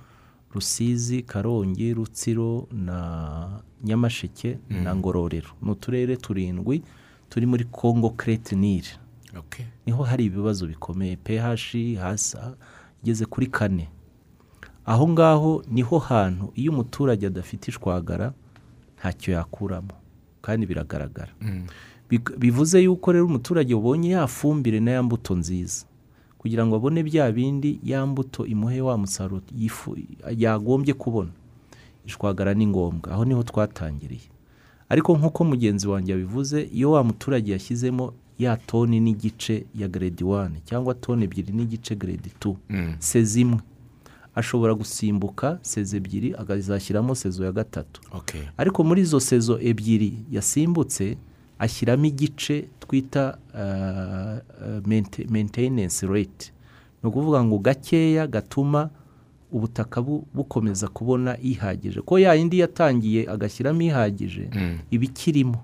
[0.53, 5.49] rusizi karongi rutsiro na nyamasheke na ngororero.
[5.61, 6.83] Ni uturere turindwi
[7.29, 8.87] turi muri kongo kerete nili
[9.85, 11.15] ni ho hari ibibazo bikomeye.
[11.15, 11.39] Ph
[11.99, 12.37] hasi
[13.03, 13.89] igeze kuri kane.
[14.85, 18.33] Aho ngaho ni ho hantu iyo umuturage adafite ishwagara
[18.99, 19.93] ntacyo yakuramo.
[20.41, 21.31] Kandi biragaragara.
[21.41, 21.65] Mm.
[22.37, 25.85] Bivuze yuko rero umuturage ubonye ya fumbire na ya mbuto nziza.
[26.41, 29.41] Kugira ngo abone bya bindi ya mbuto imuhe wa musaruro
[30.37, 31.29] yagombye kubona.
[32.05, 34.21] Ishwagara ni ngombwa aho ni ho twatangiriye.
[34.89, 40.61] Ariko nk'uko mugenzi wanjye yabivuze iyo wa muturage yashyizemo ya toni n'igice ya grade wani
[40.65, 42.95] cyangwa toni ebyiri n'igice grade tu Mm.
[42.99, 43.59] sezi imwe.
[44.35, 48.01] Ashobora gusimbuka sezi ebyiri akazashyiramo sezo ya gatatu.
[48.57, 51.17] Ariko muri izo sezo ebyiri yasimbutse
[51.61, 53.37] ashyiramo igice twita
[55.29, 56.51] maintenance rate.
[57.03, 58.89] Ni ukuvuga ngo gakeya gatuma
[59.51, 62.01] ubutaka bu- bukomeza kubona ihagije.
[62.01, 64.77] Ko ya yindi yatangiye agashyiramo ihagije Mm.
[64.91, 65.63] iba ikirimo.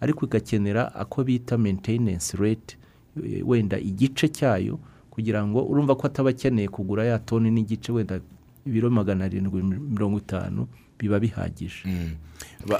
[0.00, 2.76] Ariko igakenera ako bita maintenance rate
[3.24, 4.78] eh, wenda igice cyayo
[5.10, 8.20] kugira ngo urumva ko ataba akeneye kugura ya toni n'igice wenda
[8.66, 10.66] ibiro magana arindwi mirongo itanu
[11.00, 11.82] biba bihagije.
[11.84, 12.14] Mm.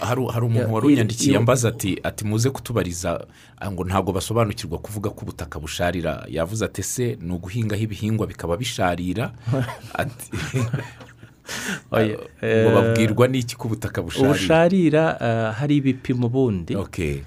[0.01, 3.27] Hari umuntu wari unyandikiye ambaza ati ati muze kutubariza.
[3.59, 6.25] Ah, ngo ntabwo basobanukirwa kuvuga ko ubutaka busharira.
[6.29, 9.33] Yavuze ati ese ni uguhingaho ibihingwa bikaba bisharira?
[10.03, 10.31] Ati
[11.91, 14.31] Oya, ngo eh, babwirwa n'iki ko ubutaka busharira?
[14.31, 16.77] Ubusharira eh, hari ibipimo bundi.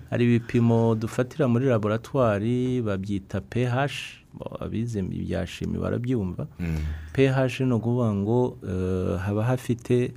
[0.10, 4.23] Hari ibipimo dufatira muri laboratwari babyita ph
[4.60, 6.48] abize ibya shimi barabyumva.
[6.60, 6.78] Mm.
[7.14, 10.14] ph ni ukuvuga ngo eh, haba hafite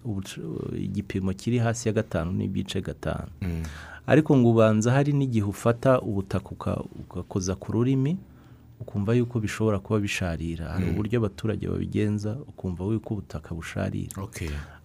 [0.79, 3.29] igipimo kiri hasi ya gatanu n'ibice gatanu.
[3.43, 3.63] Mm.
[4.07, 6.51] ariko ngo ubanza hari n'igihe ufata ubutaka
[7.11, 8.17] ugakoza ku rurimi
[8.81, 10.69] ukumva yuko bishobora kuba bisharira.
[10.69, 14.23] Hari uburyo abaturage babigenza ukumva yuko ubutaka busharira.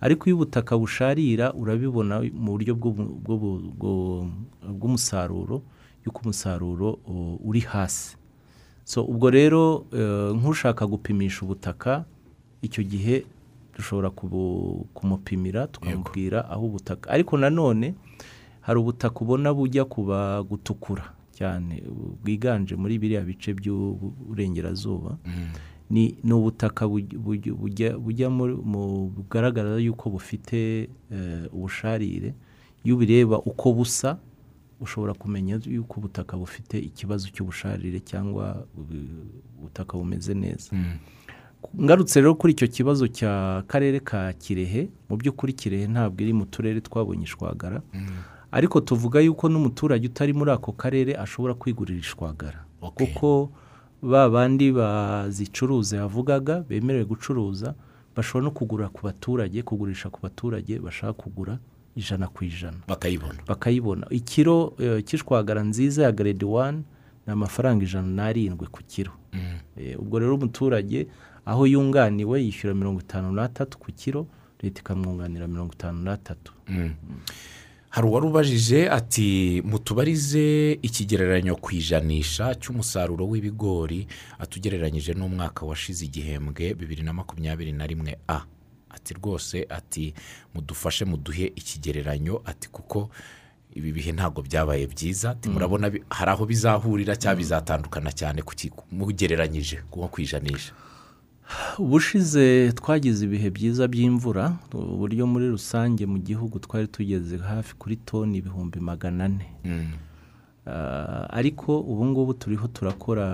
[0.02, 2.74] Ariko iyo ubutaka busharira urabibona mu buryo
[4.68, 5.62] bw'umusaruro
[6.06, 7.00] yuko umusaruro
[7.44, 8.16] uri hasi.
[8.92, 12.04] So ubwo rero eh, nk'ushaka gupimisha ubutaka
[12.62, 13.24] icyo gihe
[13.78, 14.10] dushobora
[14.94, 17.96] kumupimira tukamubwira aho ubutaka ariko nanone
[18.62, 21.80] hari ubutaka ubona bujya kuba gutukura cyane
[22.24, 25.18] bwiganje muri biriya bice by'uburengerazuba.
[25.90, 32.34] Ni ni ubutaka buj- buj- bujya mu bugaragara yuko bufite eh, ubusharire
[32.84, 34.18] iyo ubireba uko busa
[34.82, 40.70] ushobora kumenya yuko ubutaka bufite ikibazo cy'ubusharire cyangwa ubu- ubutaka bumeze neza.
[40.74, 40.98] Mm.
[41.82, 46.46] ngarutse rero kuri icyo kibazo cya karere ka kirehe mu by'ukuri kirehe ntabwo iri mu
[46.50, 47.82] turere twabonye ishwagara.
[48.52, 52.66] Ariko tuvuga yuko n'umuturage utari muri ako karere ashobora kwigurira ishwagara.
[52.98, 53.52] Kuko
[54.02, 57.76] ba bandi bazicuruza yavugaga bemerewe gucuruza
[58.18, 61.60] bashobora no kugura ku baturage kugurisha ku baturage bashaka kugura.
[61.96, 62.78] Ijana ku ijana.
[62.88, 63.40] Bakayibona.
[63.48, 64.08] Bakayibona.
[64.10, 66.84] Ikiro eh, cy'ishwagara nziza ya grade wani
[67.28, 69.12] ni amafaranga ijana n'arindwi ku kiro.
[69.78, 71.08] Eh, ubwo rero umuturage
[71.46, 74.28] aho yunganiwe yishyura mirongo itanu n'atatu ku kiro
[74.62, 76.54] leta ikamwunganira mirongo itanu n'atatu.
[77.90, 84.08] Hari uwari ubajije ati mutubarize ikigereranyo ku ijanisha cy'umusaruro w'ibigori
[84.40, 88.42] atugereranyije n'umwaka washize igihembwe bibiri na makumyabiri na rimwe a.
[88.94, 90.14] ati rwose ati
[90.56, 93.10] mudufashe muduhe ikigereranyo ati kuko
[93.74, 95.30] ibi bihe ntabwo byabaye byiza.
[95.32, 98.44] Ati murabona hari aho bizahurira cyangwa bizatandukana cyane
[98.92, 100.74] mugereranyije nko ku ijanisha
[101.80, 108.38] ubushize twagize ibihe byiza by'imvura uburyo muri rusange mu gihugu twari tugeze hafi kuri toni
[108.40, 109.46] ibihumbi magana ane.
[109.66, 110.11] Ah,
[111.30, 113.28] ariko ubu ngubu turiho turakora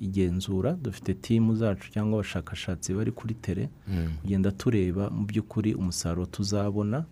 [0.00, 3.68] igenzura dufite timu zacu cyangwa abashakashatsi bari kuri tere
[4.20, 7.04] kugenda tureba mu by'ukuri umusaruro tuzabona.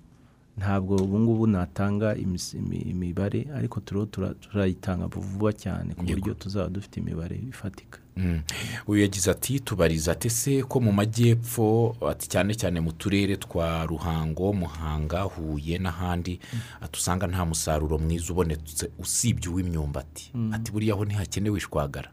[0.58, 6.96] Ntabwo ubu ngubu natanga imibare ariko turiho tura- turayitanga vuba cyane ku buryo tuzaba dufite
[7.00, 7.98] imibare ifatika.
[8.16, 8.40] Mm.
[8.86, 11.96] uyu yagize ati tubariza ati se ko mu majyepfo
[12.28, 16.40] cyane cyane mu turere twa ruhango muhanga huye n'ahandi
[16.80, 20.32] ati usanga nta musaruro mwiza ubonetse usibye uw'imyumbati?
[20.52, 22.08] Ati buriya ho ntihakenewe ishwagara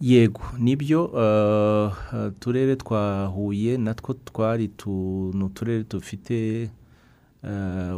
[0.00, 4.70] yego ni byo eh, eh, uturere twa huye natwo twari
[5.46, 6.70] uturere dufite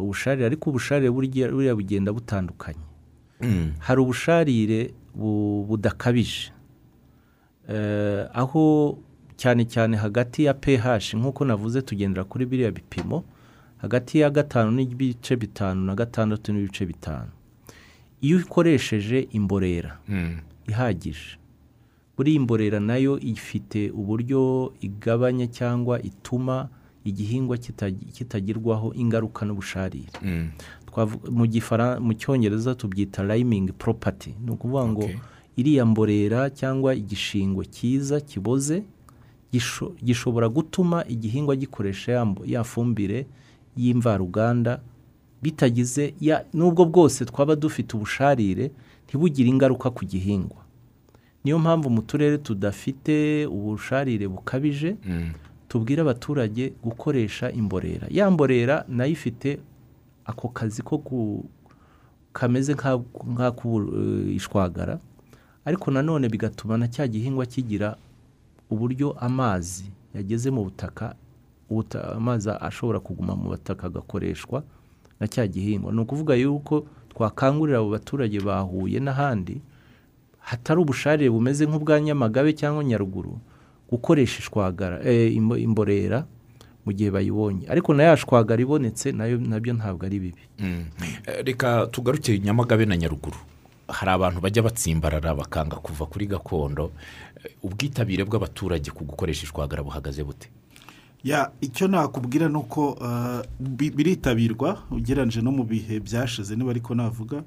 [0.02, 2.84] ubusharire ariko ubusharire buriya bugenda butandukanye
[3.40, 3.72] Mm.
[3.78, 6.52] hari ubusharire bu- budakabije
[7.68, 8.98] Eh, aho
[9.36, 13.24] cyane cyane hagati ya ph nk'uko navuze tugendera kuri biriya bipimo
[13.78, 17.30] hagati ya gatanu n'ibice bitanu na gatandatu n'ibice bitanu
[18.20, 20.40] iyo ukoresheje imborera Mm.
[20.68, 21.38] ihagije
[22.16, 26.68] buriya imborera na yo ifite uburyo igabanya cyangwa ituma
[27.04, 30.50] igihingwa kitagi- kitagirwaho ingaruka n'ubusharire Mm.
[32.00, 35.06] Mu cyongereza tubyita rayimingi poropati ni ukuvuga ngo
[35.56, 38.82] iriya mborera cyangwa igishingo cyiza kiboze
[39.52, 43.26] gisho- gishobora gutuma igihingwa gikoresha ya fumbire
[43.76, 44.80] y'imvaruganda
[45.42, 46.14] bitagize
[46.54, 48.70] n'ubwo bwose twaba dufite ubusharire
[49.08, 50.60] ntibugire ingaruka ku gihingwa
[51.44, 55.32] niyo mpamvu mu turere tudafite ubusharire bukabije Mm.
[55.70, 58.06] Tubwire abaturage gukoresha imborera.
[58.10, 59.58] Ya mborera na yo ifite
[60.26, 60.98] ako kazi ko
[62.32, 63.02] kameze nka-
[63.32, 64.98] nk'ak'ishwagara
[65.64, 67.96] ariko nanone bigatuma na cya gihingwa kigira
[68.70, 71.14] uburyo amazi yageze mu butaka
[72.16, 74.62] amazi ashobora kuguma mu butaka agakoreshwa
[75.20, 75.92] na cya gihingwa.
[75.92, 79.60] Ni ukuvuga yuko twakangurira abo baturage bahuye n'ahandi
[80.38, 83.38] hatari ubusharire bumeze nk'ubwa nyamagabe cyangwa nyaruguru
[83.90, 86.24] gukoresha ishwagara eh, imbo- imborera
[86.86, 87.68] mu gihe bayibonye.
[87.68, 90.42] Ariko na ya shwagara ibonetse na yo na byo ntabwo ari bibi.
[90.58, 90.84] Mm.
[91.26, 93.36] Eh, reka tugaruke nyamagabe na nyaruguru.
[93.88, 96.90] Hari abantu bajya batsimbarara bakanga kuva kuri gakondo.
[97.44, 100.48] Eh, ubwitabire bw'abaturage ku gukoresha ishwagara buhagaze bute?
[101.24, 106.94] Ya icyo nakubwira ni uko uh, bi- biritabirwa ugereranyije no mu bihe byashize niba ariko
[106.94, 107.42] navuga.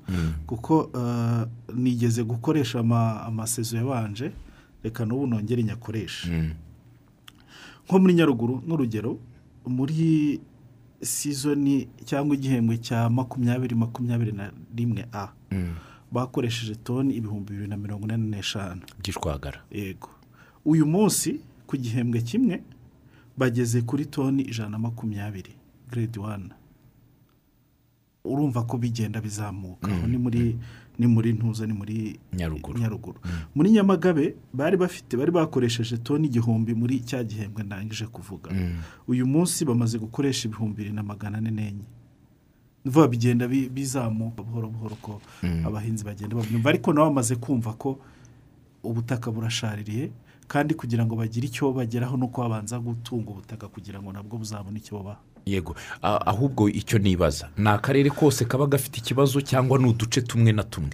[0.45, 4.29] Kuko uh, nigeze gukoresha ama- amasezo yabanje.
[4.84, 6.52] Reka n'ubu nongere nyakoreshe Mm.
[7.88, 9.19] nko muri nyaruguru n'urugero
[9.67, 10.39] muri
[11.02, 15.76] sizoni cyangwa igihembwe cya makumyabiri makumyabiri na rimwe a Mm.
[16.12, 18.82] bakoresheje toni ibihumbi bibiri na mirongo inani n'eshanu.
[19.00, 20.10] By'ishwagara yego.
[20.65, 22.63] Uyu munsi ku gihembwe kimwe
[23.38, 25.52] bageze kuri toni ijana na makumyabiri
[25.91, 26.50] grade wani
[28.24, 29.91] urumva ko bigenda bizamuka.
[29.91, 30.56] Aho ni muri
[30.99, 32.79] ni muri ntuza ni muri Nyaruguru.
[32.79, 33.19] nyaruguru.
[33.56, 38.51] Muri nyamagabe bari bafite bari bakoresheje toni igihumbi muri cya gihembwe ndangije kuvuga.
[39.08, 41.86] Uyu munsi bamaze gukoresha ibihumbi bibiri na magana ane n'enye.
[42.86, 45.21] Vuba bigenda bi- bizamuka buhoro buhoro ko
[45.65, 46.69] abahinzi bagenda babyumva.
[46.69, 47.97] Ariko nabo bamaze kumva ko
[48.84, 50.12] ubutaka burashaririye
[50.47, 54.77] kandi kugira ngo bagire icyo bageraho ni uko babanza gutunga ubutaka kugira ngo nabwo buzabone
[54.77, 55.21] icyo bubaha.
[55.45, 55.75] Yego.
[56.01, 57.49] Ahubwo icyo nibaza.
[57.58, 60.91] Ni akarere kose kaba gafite ikibazo cyangwa ni uduce tumwe na tumwe?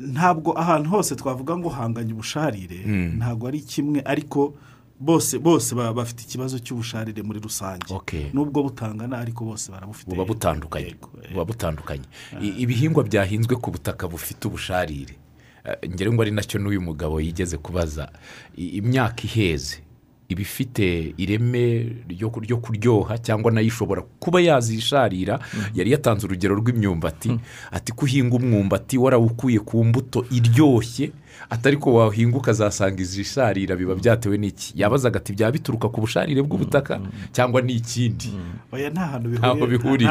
[0.00, 2.84] Ntabwo ahantu hose twavuga ngo hanganye ubusharire
[3.16, 4.54] ntabwo ari kimwe ariko
[5.00, 7.88] bose bose bafite ikibazo cy'ubusharire muri rusange.
[8.32, 10.10] Nubwo butangana ariko bose barabufite.
[10.10, 10.96] Buba butandukanye.
[11.32, 12.04] Buba butandukanye.
[12.42, 15.16] I- ibihingwa byahinzwe ku butaka bufite ubusharire.
[15.64, 18.12] Eh, ngira ngo ari na cyo n'uyu mugabo yigeze kubaza.
[18.56, 19.80] Imyaka iheze.
[20.28, 25.38] Iba ifite ireme ryo ryo kuryoha cyangwa na yo ishobora kuba yazisharira
[25.74, 27.38] yari yatanze urugero rw'imyumbati
[27.72, 31.12] ati ko uhinga umwumbati warawukuye ku mbuto iryoshye
[31.50, 34.72] atari ko wahinga ukazasanga izisharira biba byatewe n'iki?
[34.74, 37.00] Yabazaga ati byaba bituruka ku busharire bw'ubutaka
[37.32, 38.32] cyangwa ni ikindi
[38.72, 40.10] oya nta hantu bihuriye.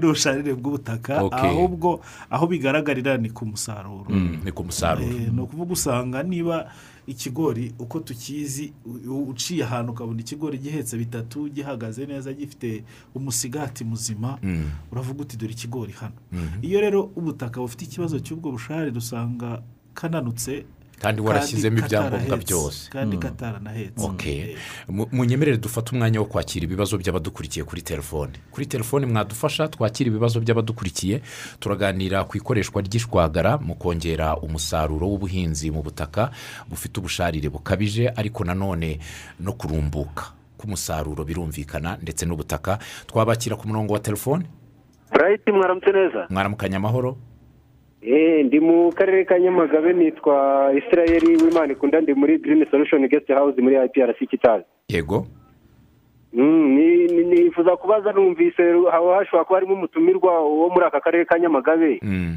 [0.00, 4.08] n'ubusharire bw'ubutaka ahubwo aho bigaragarira ni ku musaruro.
[4.08, 5.04] Mm, ni ku musaruro.
[5.10, 6.70] Eh, ni ukuvuga usanga niba
[7.06, 8.72] ikigori uko tukizi
[9.28, 12.84] uciye ahantu ukabona ikigori gihetse bitatu gihagaze neza gifite
[13.14, 14.38] umusigati muzima
[14.92, 16.14] uravuga uti dore ikigori hano.
[16.62, 19.62] Iyo rero ubutaka bufite ikibazo cy'ubwo busharire usanga
[19.94, 20.64] kananutse
[21.02, 22.90] kandi warashyizemo ibyangombwa byose.
[22.90, 24.38] Kandi kataranahetse Okay.
[24.40, 24.56] Eh,
[24.88, 28.32] Mu- munyemerere dufate umwanya wo kwakira ibibazo by'abadukurikiye kuri telefone.
[28.50, 31.22] Kuri telefone mwadufasha twakira ibibazo by'abadukurikiye
[31.60, 36.30] turaganira ku ikoreshwa ry'ishwagara mu kongera umusaruro w'ubuhinzi mu butaka
[36.70, 38.98] bufite ubusharire bukabije ariko nanone
[39.40, 42.78] no kurumbuka k'umusaruro birumvikana ndetse n'ubutaka.
[43.10, 44.46] Twabakira ku murongo wa telefone?
[45.12, 46.26] Burayiti mwaramutse neza?
[46.30, 47.16] Mwaramukanya amahoro?
[48.44, 53.62] Ndi mu karere ka nyamagabe nitwa israel w'imana ikunda ndi muri girini solushoni gesite hawuzi
[53.62, 55.26] muri ipr kitazi yego.
[56.32, 61.24] Mm, ni- ni- nifuza kubaza numvise haba hashobora kuba harimo umutumirwa wo muri aka karere
[61.24, 62.00] ka nyamagabe.
[62.02, 62.36] Mm,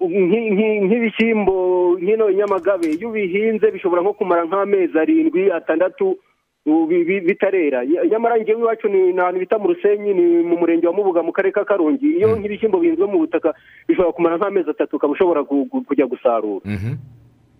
[0.00, 1.54] nki- nk'ibishyimbo
[2.00, 2.88] nk'ino nyamagabe.
[2.90, 6.16] Iyo ubihinze bishobora nko kumara nk'amezi arindwi atandatu
[6.66, 7.82] bitarera.
[7.84, 11.32] Ya- nyamara ngewe iwacu ni ahantu bita mu rusenyi ni mu murenge wa mubuga mu
[11.32, 12.16] karere ka karongi.
[12.16, 13.54] Iyo nk'ibishyimbo bihinzwe mu butaka
[13.88, 16.64] bishobora kumara nk'amezi atatu ukaba ushobora kujya gusarura.
[16.64, 16.94] Mhm.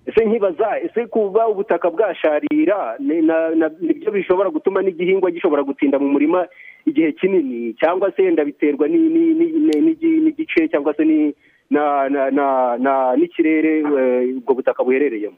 [0.07, 5.65] ese nkibaza ese kuba ubutaka bwasharira ni- na- na- ni byo bishobora gutuma n'igihingwa gishobora
[5.65, 6.45] gutinda mu murima
[6.85, 7.73] igihe kinini?
[7.81, 11.33] Cyangwa se yenda biterwa ni- ni- ni- ni- n'igi- n'igice cyangwa se ni-
[11.73, 15.37] na- na- na- na- n'ikirere eh, ubwo butaka buherereyemo?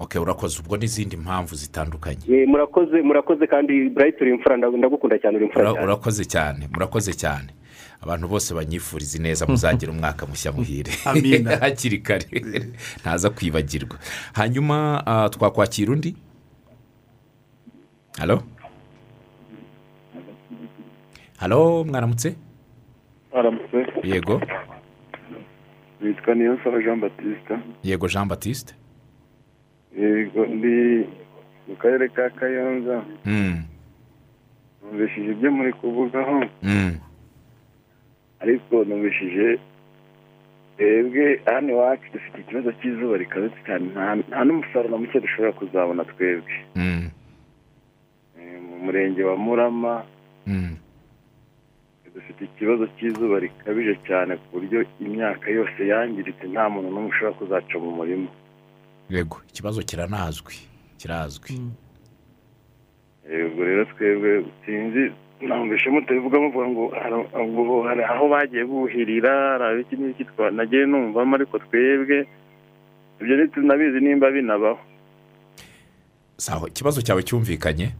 [0.00, 0.58] Ok urakoze.
[0.62, 2.24] Ubwo n'izindi mpamvu zitandukanye.
[2.28, 5.84] Eh, murakoze murakoze kandi burayiti uri imfura ndagu- ndagukunda cyane uri imfura Ura- cyane.
[5.86, 7.50] urakoze cyane murakoze cyane.
[8.02, 10.92] Abantu bose banyifuriza neza muzagira umwaka mushya muhire.
[11.04, 11.56] Amina.
[11.62, 12.26] hakiri kare.
[13.00, 13.98] Ntaza kwibagirwa.
[14.32, 16.16] Hanyuma ah, twakwakira undi?
[18.18, 18.42] Halo?
[21.36, 22.34] Halo mwaramutse?
[23.32, 24.40] Aramutse yego.
[26.00, 28.74] Nitwa niyonsaba jean batiste yego jean batiste
[29.98, 31.06] yego ndi
[31.68, 33.02] mu karere ka kayonza.
[33.24, 33.62] Mm,
[34.82, 36.44] numvishije ibyo muri kuvugaho.
[36.62, 36.94] Mm,
[38.40, 39.58] ariko numvishije
[40.76, 43.84] twebwe hano iwacu dufite ikibazo cy'izuba rikaze cyane.
[43.94, 46.54] Nta- n'umusaruro muke dushobora kuzabona twebwe.
[46.76, 47.10] Mm,
[48.40, 49.94] Eh, mu murenge wa murama.
[52.14, 57.76] Dufite ikibazo cy'izuba rikabije cyane ku buryo imyaka yose yangiritse nta muntu n'umwe ushobora kuzaca
[57.78, 58.30] mu murima.
[59.10, 60.54] Yego ikibazo kiranazwi
[60.98, 61.60] kirazwi.
[63.46, 69.82] Ubwo rero twebwe sinzi ntabwo mutabivuga muvuga ngo hari- ngo hari aho bagiye buhirira hari
[69.82, 72.28] iki n'iki nagiye numvamo ariko twebwe
[73.20, 74.78] ibyo ntitunabizi nimba binabaho.
[76.36, 77.92] Sawa ikibazo cyawe cyumvikanye?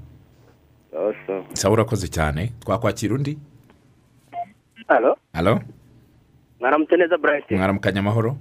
[0.91, 1.45] Sawa sawa.
[1.53, 2.53] Sawa urakoze cyane.
[2.61, 3.39] Twakwakira undi?
[4.89, 5.61] Halo halo
[6.61, 8.37] mwaramutse neza burayiti mwaramukanya amahoro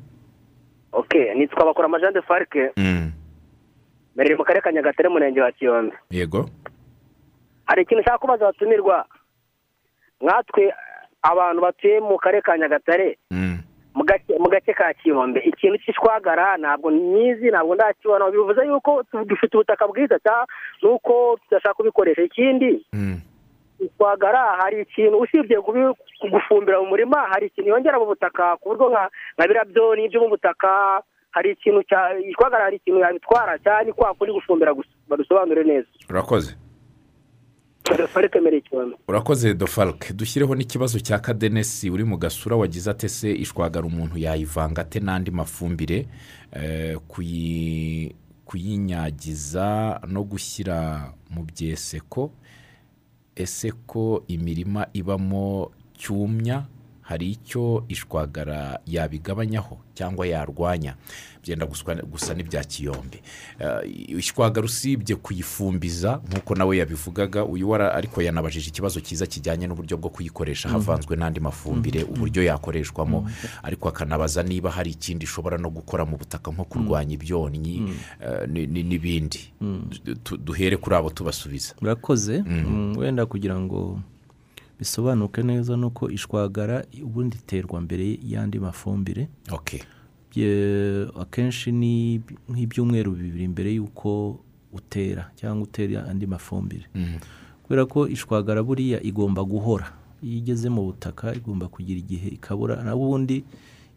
[0.91, 3.11] oke nitwa bakora amajande farike Mm,
[4.15, 5.95] mbereye mu karere ka nyagatare umurenge wa kiyombe.
[6.11, 6.49] Yego.
[7.65, 9.05] Hari ikintu ushaka kubaza abatumirwa?
[10.21, 10.73] Nkatwe
[11.21, 13.57] abantu batuye mu karere ka nyagatare Mm,
[13.95, 15.39] mu gace ka kiyombe.
[15.39, 20.47] Ikintu cy'ishwagara ntabwo nyizi ntabwo ndakibona bivuze yuko dufite ubutaka bwiza cyangwa
[20.81, 22.23] nuko tudashaka kubikoresha.
[22.23, 22.85] Ikindi
[23.85, 25.57] ishwagara hari ikintu usibye
[26.31, 29.09] gufumbira mu murima hari ikintu yongera mu butaka ku buryo nka
[29.47, 34.73] birabyo n'ibyo mu butaka hari ikintu cya ishwagara hari ikintu yabitwara cyane kwa kuri gufumbira
[34.73, 35.87] gusa badusobanure neza.
[36.09, 36.55] Urakoze.
[39.07, 44.81] Urakoze dofaruke dushyireho n'ikibazo cya kadenesi uri mu gasura wagize ate se ishwagara umuntu yayivanga
[44.81, 46.05] ate n'andi mafumbire
[46.53, 48.13] eh, kuyi-
[48.45, 52.31] kuyinyagiza no gushyira mu byeseko?
[53.39, 56.67] Ese ko imirima ibamo cyumya
[57.09, 60.93] hari icyo ishwagara yabigabanyaho cyangwa yarwanya.
[61.43, 61.65] Byenda
[62.11, 63.21] gusa n'ibya kiyombe.
[63.59, 69.97] Eh, ishwagara usibye kuyifumbiza nk'uko nawe yabivugaga uyu wara ariko yanabajije ikibazo cyiza kijyanye n'uburyo
[69.97, 73.29] bwo kuyikoresha havanzwe n'andi mafumbire uburyo yakoreshwamo.
[73.63, 78.67] Ariko akanabaza niba hari ikindi ishobora no gukora mu butaka nko kurwanya ibyonnyi eh, ni-
[78.67, 79.39] ni- n'ibindi
[80.23, 81.73] Du- duhere kuri abo tubasubiza.
[81.81, 82.43] Murakoze.
[82.45, 83.99] Mm, wenda kugira ngo
[84.79, 89.27] bisobanuke neza ni uko ishwagara ubundi iterwa mbere y'andi mafumbire.
[91.21, 94.39] Akenshi ni nk'ibyumweru bibiri mbere y'uko
[94.73, 96.85] utera cyangwa utera andi mafumbire.
[97.63, 99.91] Kubera ko ishwagara buriya igomba guhora.
[100.23, 103.43] Iyo igeze mu butaka igomba kugira igihe ikabura n'ubundi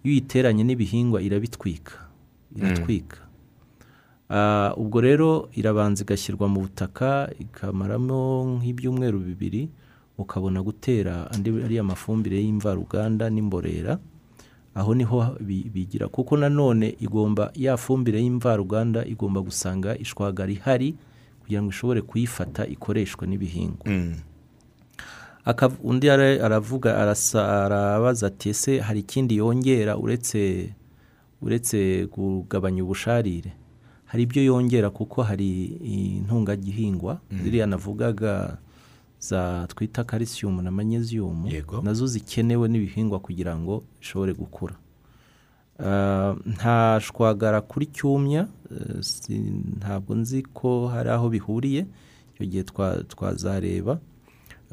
[0.03, 1.95] iyo uyiteranye n'ibihingwa irabitwika
[2.57, 3.19] iratwika.
[4.31, 9.69] Ah, ubwo rero irabanza igashyirwa mu butaka ikamaramo nk'ibyumweru bibiri
[10.19, 13.99] ukabona gutera andi ariya mafumbire y'imvaruganda n'imborera
[14.75, 16.09] aho ni ho bi- bigira.
[16.09, 20.95] Kuko nanone igomba ya fumbire y'imvaruganda igomba gusanga ishwagara ihari
[21.43, 23.85] kugira ngo ishobore kuyifata ikoreshwe n'ibihingwa.
[25.45, 30.71] Akav- undi ara- aravuga arabaza ati ese hari ikindi yongera uretse
[31.43, 33.53] uretse kugabanya ubusharire?
[34.07, 38.59] Hari ibyo yongera kuko hari intungagihingwa ziriya navugaga
[39.23, 41.79] za twita kalisiyumu na manyeziyumu Yego.
[41.83, 44.75] na zo zikenewe n'ibihingwa kugira ngo bishobore gukura.
[45.79, 49.41] Ah, nta shwagara kuri cyumya eh,
[49.79, 51.87] ntabwo nzi ko hari aho bihuriye
[52.35, 53.99] icyo gihe twa- twazareba.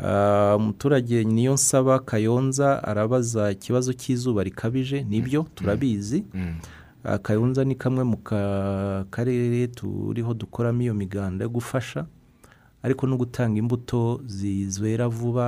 [0.04, 5.46] Ah, umuturage niyo nsaba kayonza arabaza ikibazo cy'izuba rikabije ni byo?
[5.56, 6.24] Turabizi.
[7.04, 12.06] Ah, kayonza ni kamwe mu ka- karere turiho dukoramo iyo miganda yo gufasha.
[12.84, 15.46] Ariko no gutanga imbuto zizera vuba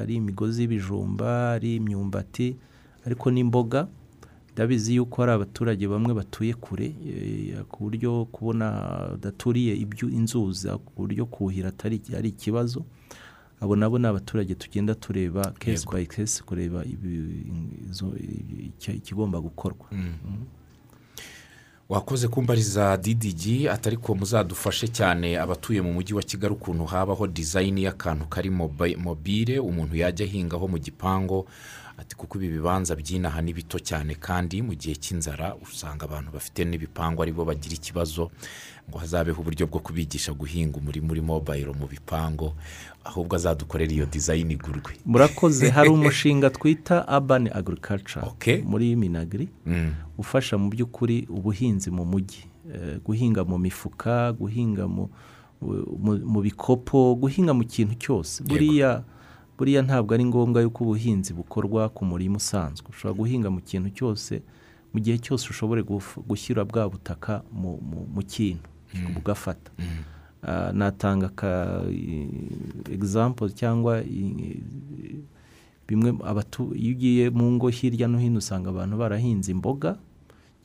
[0.00, 2.56] ari imigozi y'ibijumba ari imyumbati
[3.06, 3.88] ariko n'imboga
[4.52, 8.66] ndabizi yuko hari abaturage bamwe batuye kure eh, ku buryo kubona
[9.10, 9.74] badaturiye
[10.18, 12.84] inzuzi ku buryo kuhira atari ari ikibazo.
[13.60, 16.84] Abo nabo ni abaturage tugenda tureba kesi bayi kesi kureba
[18.94, 19.86] ikigomba gukorwa.
[21.88, 27.82] Wakoze kumbariza didigi atari ko muzadufashe cyane abatuye mu mujyi wa kigali ukuntu habaho dizayini
[27.82, 31.48] y'akantu kari mobi- mobile umuntu yajya ahingaho mu gipangu
[31.98, 36.62] ati kuko ibi bibanza by'inaha ni bito cyane kandi mu gihe cy'inzara usanga abantu bafite
[36.68, 38.30] n'ibipangu ari bo bagira ikibazo
[38.88, 42.54] ngo hazabeho uburyo bwo kubigisha guhinga umurima muri mobayiro mu bipangu.
[43.04, 44.92] Ahubwo azadukorera iyo dizayini igurwe.
[45.06, 48.20] Murakoze hari umushinga twita abani agurikaca
[48.64, 49.92] muri minagiri Mm.
[50.18, 52.44] ufasha mu by'ukuri ubuhinzi mu mujyi
[52.74, 55.08] Eh, guhinga mu mifuka guhinga mu,
[56.42, 58.44] bikopo guhinga mu kintu cyose.
[58.44, 59.04] Buriya
[59.58, 62.86] buriya ntabwo ari ngombwa yuko ubuhinzi bukorwa ku murima usanzwe.
[62.92, 64.42] Ushobora guhinga mu kintu cyose
[64.92, 65.82] mu gihe cyose ushobore
[66.28, 67.80] gushyira bwa butaka mu,
[68.28, 68.68] kintu
[69.14, 69.72] bugafata.
[69.80, 69.82] Ah,
[70.72, 71.82] natanga ka
[72.90, 74.02] egizampo cyangwa
[75.88, 79.96] bimwe abatu iyo ugiye mu ngo hirya no hino usanga abantu barahinze imboga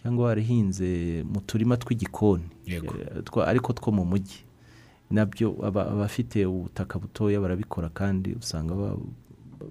[0.01, 2.43] cyangwa barahinze mu turima tw'igikoni.
[2.67, 4.43] Eh, ariko two mu mujyi.
[5.11, 8.97] Nabyo aba- abafite ubutaka butoya barabikora kandi usanga ba-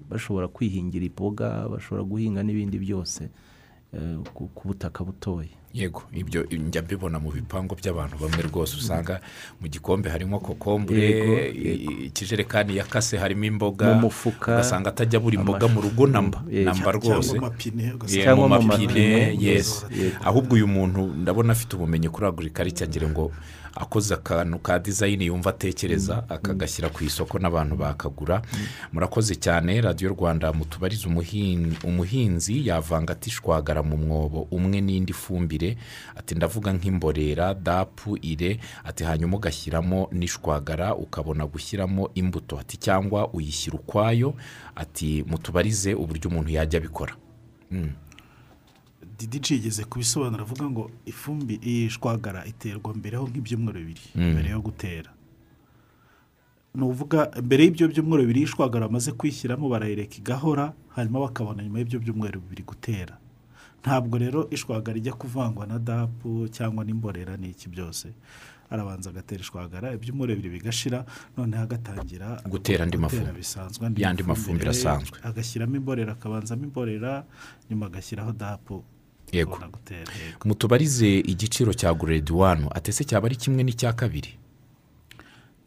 [0.09, 3.29] bashobora kwihingira imboga bashobora guhinga n'ibindi byose.
[4.33, 9.21] Ku ku butaka butoya yego ibyo njya mbibona mu bipangu by'abantu bamwe rwose usanga
[9.61, 11.49] mu gikombe harimo kokombure
[12.05, 17.39] ikijerekani yakase harimo imboga Mu mufuka, ugasanga atajya abura imboga mu rugo namba namba rwose.
[18.07, 19.85] cyangwa mu mapine mapine, yes.
[19.97, 20.15] Yego.
[20.23, 23.31] ahubwo uyu muntu ndabona afite ubumenyi kuri agurikarica agira ngo
[23.75, 28.41] akoze akantu ka dizayini yumva atekereza akagashyira ku isoko n'abantu bakagura.
[28.93, 35.77] Murakoze cyane radiyo rwanda mutubarize umuhin- umuhinzi yavanga ati shwagara mu mwobo umwe n'indi fumbire.
[36.15, 38.59] Ati ndavuga nk'imborera dapu ire.
[38.83, 42.59] Ati hanyuma ugashyiramo n'ishwagara ukabona gushyiramo imbuto.
[42.59, 44.33] Ati cyangwa uyishyira ukwayo.
[44.75, 47.15] Ati mutubarize uburyo umuntu yajya abikora.
[49.23, 55.09] Didiji yigeze kubisobanura avuga ngo ifumbi iyi shwagara iterwa mbereho nk'ibyumweru bibiri mbere yo gutera.
[56.75, 61.99] Ni uvuga mbere y'ibyo byumweru bibiri ishwagara bamaze kwishyiramo barayireka igahora hanyuma bakabona nyuma y'ibyo
[61.99, 63.15] byumweru bibiri gutera.
[63.81, 68.07] Ntabwo rero ishwagara ijya kuvangwa na dapu cyangwa n'imborera n'iki byose.
[68.73, 71.05] Arabanza agatera ishwagara ibyumweru bibiri bigashira
[71.37, 73.37] noneho agatangira Gutera andi mafumbire.
[73.37, 75.19] bisanzwe andi Yandi mafumbire asanzwe.
[75.23, 77.21] agashyiramo imborera akabanzamo imborera
[77.69, 78.81] nyuma agashyiraho dapu
[79.33, 79.59] Yego.
[80.45, 84.29] mutubarize igiciro cya grade wani atese cyaba ari kimwe n'icya kabiri?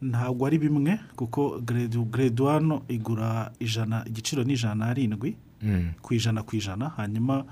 [0.01, 5.35] Ntabwo ari bimwe kuko grade grade wani igura ijana igiciro ni ijana n'arindwi
[6.01, 6.89] ku ijana ku ijana.
[6.95, 7.43] Hanyuma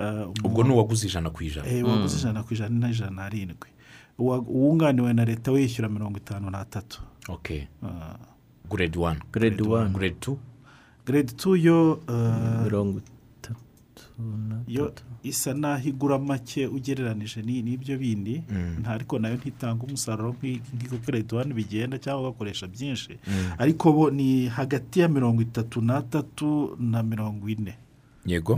[0.00, 1.68] eh, ubwo ni uwaguze ijana ku ijana.
[1.68, 3.68] Eh, uwaguze ijana ku ijana ni ijana n'arindwi
[4.18, 7.02] Uwa- uwunganiwe na leta we yishyura mirongo itanu n'atatu.
[7.28, 7.68] Ok.
[8.70, 9.90] Grade wani grade one.
[9.92, 10.38] Grade tu
[11.06, 13.15] grade tu yo eh, mirongo itatu
[14.68, 14.92] yo
[15.22, 18.42] isa n'aho igura make ugereranije ni- n'ibyo bindi
[18.80, 23.18] nta ariko na yo ntitanga umusaruro nk'uko grade wani bigenda cyangwa ugakoresha byinshi.
[23.58, 27.74] Ariko bo ni hagati ya mirongo itatu n'atatu na mirongo ine.
[28.26, 28.56] Yego.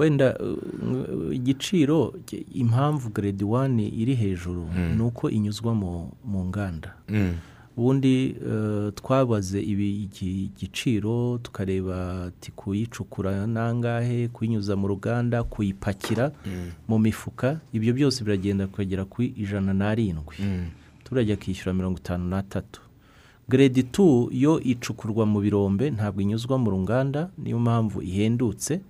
[0.00, 2.14] Wenda uh, igiciro
[2.54, 5.74] impamvu grade wani iri hejuru ni uko inyuzwa
[6.24, 6.94] mu nganda.
[7.08, 7.34] Mm.
[7.80, 16.32] Ubundi uh, twabaze ibi iki giciro tukareba kuyicukura nangahe kuyinyuza mu ruganda kuyipakira
[16.88, 20.36] mu mifuka ibyo byose biragenda kugera ku ijana n'arindwi.
[20.44, 22.80] Umuturage akishyura mirongo itanu n'atatu.
[23.48, 28.80] Grade tu yo icukurwa mu birombe ntabwo inyuzwa mu ruganda niyo mpamvu ihendutse.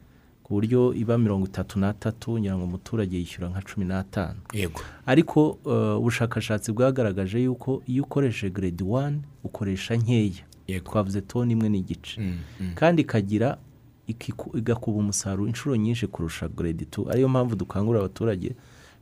[0.51, 4.40] Ku buryo iba mirongo itatu n'atatu ngira ngo umuturage yishyura nka cumi n'atanu.
[4.53, 4.80] Yego.
[5.07, 10.42] Ariko uh, ubushakashatsi bwagaragaje yuko iyo ukoresheje grade wani ukoresha nkeya.
[10.84, 12.20] Twavuze toni imwe n'igice.
[12.20, 12.74] Mm, mm.
[12.74, 13.59] kandi ikagira
[14.55, 18.51] igakuba umusaruro inshuro nyinshi kurusha grade tu ariyo mpamvu dukangurira abaturage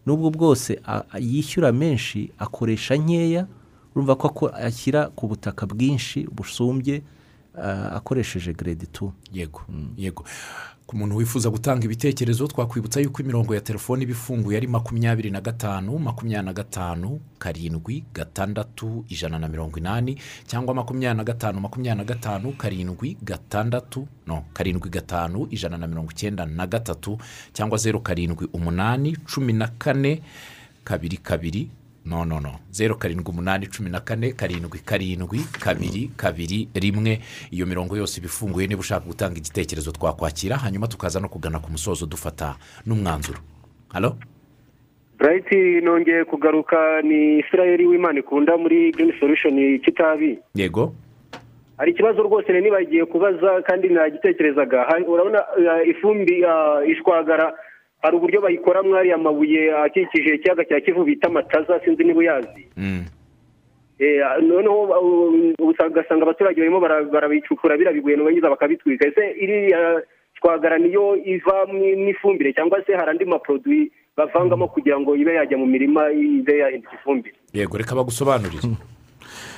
[0.07, 0.81] n'ubwo bwose
[1.21, 3.47] yishyura menshi akoresha nkeya
[3.95, 7.03] urumva ko ashyira ku butaka bwinshi busumbye
[7.57, 9.61] uh, akoresheje grade tu yego.
[9.97, 10.25] Yego.
[10.89, 15.41] Ku muntu wifuza gutanga ibitekerezo twakwibutsa yuko imirongo ya telefoni iba ifunguye ari makumyabiri na
[15.41, 20.17] gatanu makumyabiri na gatanu karindwi gatandatu ijana na mirongo inani
[20.47, 26.11] cyangwa makumyabiri na gatanu makumyabiri na gatanu karindwi gatandatu no karindwi gatanu ijana na mirongo
[26.11, 27.19] icyenda na gatatu
[27.53, 30.23] cyangwa zeru karindwi umunani cumi na kane
[30.85, 31.71] kabiri kabiri
[32.09, 32.53] no no no.
[32.71, 37.21] Zeru karindwi umunani cumi na kane karindwi karindwi kabiri kabiri rimwe.
[37.51, 40.57] Iyo mirongo yose iba ifunguye niba ushaka gutanga igitekerezo twakwakira.
[40.57, 42.57] Hanyuma tukaza no kugana ku musozo dufata
[42.87, 43.39] n'umwanzuro.
[43.93, 44.17] Halo?
[45.19, 47.03] Burayiti nongeye kugaruka.
[47.03, 50.39] Ni israel w'imana ikunda muri girini solushoni kitabi.
[50.55, 50.95] Yego.
[51.77, 54.87] Hari ikibazo rwose nari nibagiye kubaza kandi nagitekerezaga.
[55.09, 57.53] Urabona uh, ifumbi uh, ishwagara.
[58.03, 62.67] Hari uburyo bayikoramo ariya mabuye akikije ikiyaga cya kivu bita amataza sinzi niba uyazi.
[62.77, 63.05] Mm.
[63.99, 69.07] Eh, noneho uh, ugasanga abaturage barimo bara- barabicukura birabigoye nubangiza bakabitwika.
[69.09, 70.03] Ese iriya
[70.39, 75.35] shwagara niyo iva mu- mu ifumbire cyangwa se hari andi maproduwi bavangamo kugira ngo ibe
[75.35, 77.35] yajya mu mirima ibe yahinduka ifumbire?
[77.53, 78.63] Yego reka bagusobanurire.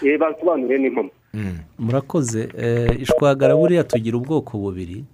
[0.03, 1.11] Eh, basobanure n'impamo.
[1.35, 1.59] Mm.
[1.79, 2.49] murakoze.
[2.59, 5.05] Eh, ishwagara buriya tugira ubwoko bubiri.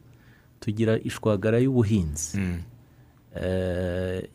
[0.61, 2.39] Tugira ishwagara y'ubuhinzi.
[2.39, 2.59] Mm.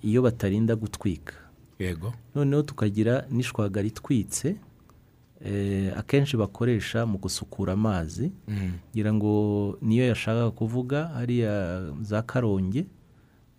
[0.04, 1.34] Iyo batarinda gutwika.
[1.80, 2.14] Yego.
[2.36, 4.56] Noneho tukagira n'ishwagara itwitse
[5.46, 8.32] eh, akenshi bakoresha mu gusukura amazi.
[8.48, 8.72] Mm.
[8.94, 9.32] ngira ngo
[9.82, 12.86] niyo yashakaga kuvuga hariya za karongi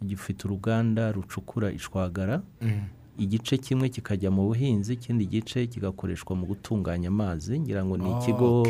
[0.04, 2.42] gifite uruganda rucukura ishwagara.
[2.60, 2.80] Mm.
[3.18, 7.60] igice kimwe kikajya mu buhinzi ikindi gice kigakoreshwa mu gutunganya amazi.
[7.60, 8.66] Ngira ngo ni ikigo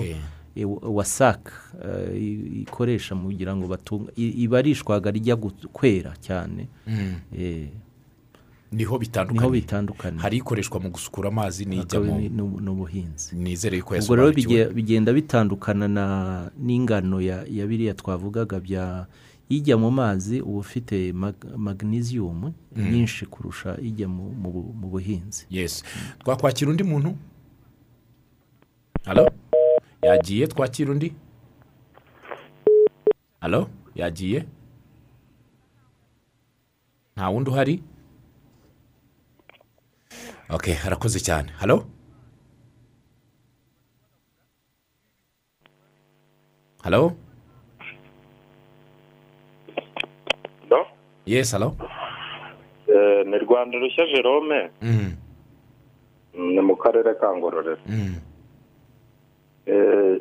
[0.57, 1.53] E, wasaka
[1.85, 5.37] eh, ikoresha mu kugira ngo batunga i- iba ari ishwagara rijya
[5.73, 6.69] kwera cyane.
[6.87, 7.15] Mm.
[7.39, 7.69] eh,
[8.73, 12.29] ni ho bitandukanye ni ho bitandukanye hari ikoreshwa mu gusukura amazi n'ijya Akaba mu ni-
[12.29, 14.33] ni ni ubuhinzi nizere yuko ubwo rero
[14.73, 16.05] bigenda bitandukana na
[16.61, 19.07] n'ingano ya ya biriya twavugaga bya
[19.49, 25.45] ijya mu mazi uba ufite mag- magnesium nyinshi kurusha ijya mu, mu, bu- mu buhinzi.
[25.51, 25.85] Yesi
[26.25, 27.13] twakwakira undi muntu?
[29.05, 29.29] Halo
[30.03, 30.47] yagiye?
[30.47, 31.13] Twakira undi?
[33.41, 33.69] Halo?
[33.95, 34.45] Yagiye?
[37.17, 37.83] Nta wundi uhari?
[40.51, 41.49] Ok harakoze cyane.
[41.61, 41.85] Halo?
[46.83, 47.13] Halo?
[51.27, 51.77] Yesi halo?
[52.89, 54.71] Eh, ni rwanda rushya jerome.
[54.83, 55.13] Mm,
[56.35, 57.79] ni mu karere ka ngororero.
[57.87, 58.15] Mm,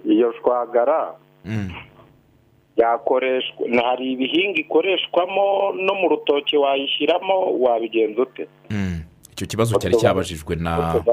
[0.05, 1.13] iyo shwagara
[1.45, 1.71] mm.
[2.77, 8.47] yakoreshwa hari ibihinga ikoreshwamo no mu rutoki wayishyiramo wabigenza ute?
[8.69, 8.99] Mm.
[9.31, 11.03] icyo kibazo cyari cyabajijwe na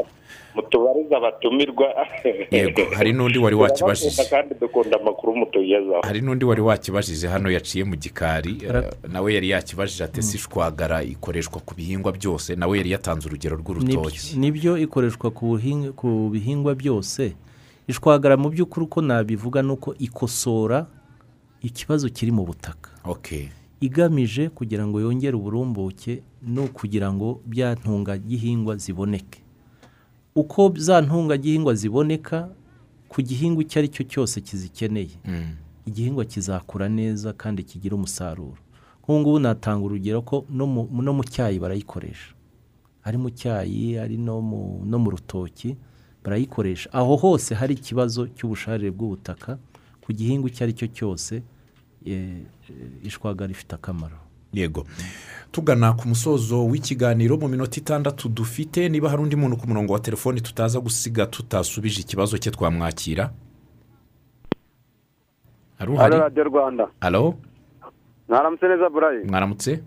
[0.55, 1.87] mutubariza abatumirwa.
[2.51, 4.25] Yego hari n'undi wari wakibajije.
[4.25, 9.51] kandi dukunda amakuru mutugezaho hari n'undi wari wakibajije hano yaciye mu gikari eh, nawe yari
[9.51, 14.37] yakibajije ati ese ishwagara ikoreshwa ku bihingwa byose nawe yari yatanze urugero rw'urutoki.
[14.39, 17.33] Nibyo ikoreshwa ku bihingwa byose?
[17.89, 20.87] Ishwagara mu by'ukuri uko nabivuga ni uko ikosora
[21.63, 22.91] ikibazo kiri mu butaka.
[23.81, 29.41] Igamije kugira ngo yongere uburumbuke no kugira ngo bya ntungagihingwa ziboneke.
[30.35, 32.49] Uko za ntungagihingwa ziboneka
[33.09, 35.17] ku gihingwa icyo ari cyo cyose kizikeneye.
[35.25, 35.55] Mm.
[35.89, 38.57] igihingwa kizakura neza kandi kigira umusaruro.
[39.03, 42.35] Nk'ubu ngubu natanga urugero ko no mu, cyayi barayikoresha.
[43.05, 44.41] Ari mu cyayi ari no
[45.03, 45.77] mu rutoki.
[46.25, 46.93] Barayikoresha.
[46.93, 49.59] Aho hose hari ikibazo cy'ubusharire bw'ubutaka
[50.01, 51.43] ku gihingwa icyo ari cyo cyose
[52.07, 52.13] eh,
[52.71, 54.17] eh, ishwagara ifite akamaro.
[54.53, 54.87] Yego.
[55.53, 60.01] Tugana ku musozo w'ikiganiro mu minota itandatu dufite niba hari undi muntu ku murongo wa
[60.01, 63.31] telefoni tutaza gusiga tutasubije ikibazo cye twamwakira.
[65.79, 66.17] Hari uhari?
[66.19, 66.89] Radiyo rwanda.
[67.01, 67.35] Halo
[68.29, 69.25] mwaramutse neza burayi?
[69.25, 69.83] Mwaramutse?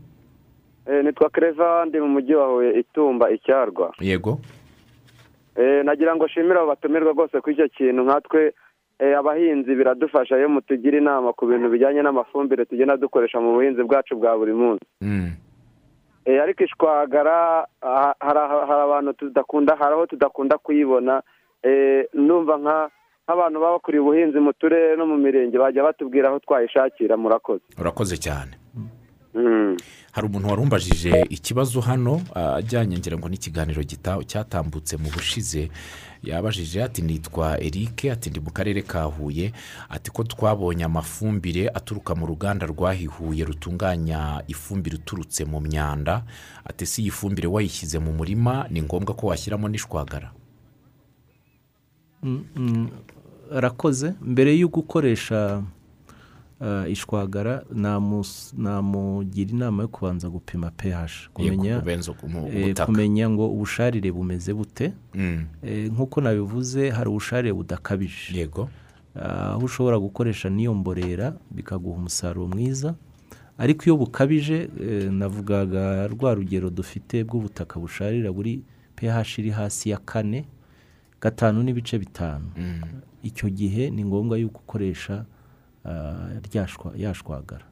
[1.04, 4.40] Nitwa kereva ndi mu mujyi wa huye itumba icyarwa yego.
[5.84, 8.54] Nagira ngo nshimire abo batumirwa rwose kuri icyo kintu nkatwe
[9.18, 14.38] abahinzi biradufasha iyo mutugira inama ku bintu bijyanye n'amafumbire tugenda dukoresha mu buhinzi bwacu bwa
[14.38, 14.86] buri munsi.
[16.44, 17.66] Ariko ishwagara
[18.20, 21.22] hari abantu tudakunda hari aho tudakunda kuyibona.
[22.14, 27.66] Numva nk'abantu baba bakuriye ubuhinzi mu turere no mu mirenge bajya batubwira aho twayishakira murakoze.
[27.82, 28.54] Urakoze cyane.
[30.12, 33.84] Hari umuntu warumbajije ikibazo hano ajyanye ngira ngo n'ikiganiro
[34.28, 35.70] cyatambutse mu bushize.
[36.24, 39.54] Yabajije ati nitwa eric ati ndi mu karere ka huye.
[39.90, 46.24] Ati ko twabonye amafumbire aturuka mu ruganda rwahihuye rutunganya ifumbire uturutse mu myanda.
[46.66, 50.32] Ati si iyi fumbire wayishyize mu murima ni ngombwa ko washyiramo n'ishwagara.
[53.56, 55.64] Arakoze mbere yo gukoresha
[56.90, 57.64] ishwagara
[58.58, 61.30] namugira inama yo kubanza gupima ph.
[62.86, 64.94] Kumenya ngo ubusharire bumeze bute.
[65.64, 68.38] Nk'uko nabivuze hari ubusharire budakabije.
[68.38, 68.70] Yego.
[69.16, 72.96] Aho ushobora gukoresha n'iyo mborera bikaguha umusaruro mwiza.
[73.58, 74.70] Ariko iyo bukabije
[75.12, 78.64] navugaga rwa rugero dufite bw'ubutaka busharira buri
[78.96, 80.46] ph iri hasi ya kane
[81.22, 82.46] gatanu n'ibice bitanu.
[83.24, 85.26] Icyo gihe ni ngombwa yuko ukoresha
[86.96, 87.66] yashwagara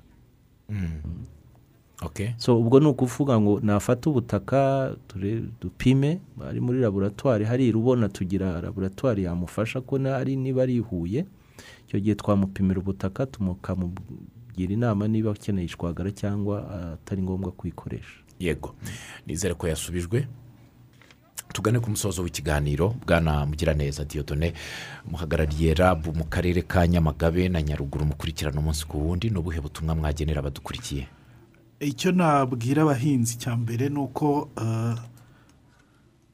[2.37, 4.95] so ubwo ni ukuvuga ngo nafata ubutaka
[5.61, 11.25] dupime ari muri laboratwari hariya ubona tugira laboratwari yamufasha ko ari niba arihuye
[11.87, 16.55] icyo gihe twamupimira ubutaka tukamugira inama niba akeneye ishwagara cyangwa
[16.93, 18.23] atari ngombwa kuyikoresha.
[18.39, 18.75] Yego.
[19.27, 20.27] Nizere ko yasubijwe.
[21.53, 24.53] Tugane ku musozo w'ikiganiro bwana mugiraneza diyodone
[25.11, 29.95] muhagarariye rabu mu karere ka nyamagabe na nyaruguru mukurikirana umunsi ku wundi ni ubuhe butumwa
[29.95, 31.07] mwagenera abadukurikiye
[31.79, 34.49] icyo nabwira abahinzi cya mbere ni uko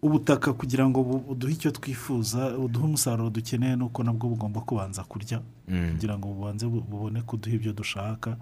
[0.02, 5.42] ubutaka kugira ngo buduhe icyo twifuza buduhe umusaruro dukeneye nuko nabwo bugomba kubanza kurya.
[5.66, 8.38] Kugira ngo bubanze bubone kuduha ibyo dushaka.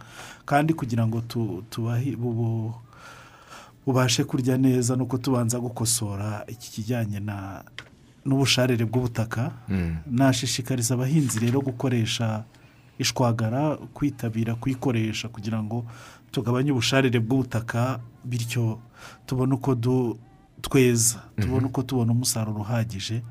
[0.46, 1.22] Kandi kugira ngo
[1.72, 2.16] tubahe
[3.86, 7.20] bubashe kurya neza nuko tubanza gukosora iki kijyanye
[8.26, 9.52] n'ubusharire bw'ubutaka
[10.12, 12.44] nashishikariza abahinzi rero gukoresha
[13.00, 15.86] ishwagara kwitabira kuyikoresha kugira ngo
[16.32, 18.80] tugabanye ubusharire bw'ubutaka bityo
[19.26, 19.76] tubone uko
[20.62, 23.22] tweza tubone uko tubona umusaruro uhagije.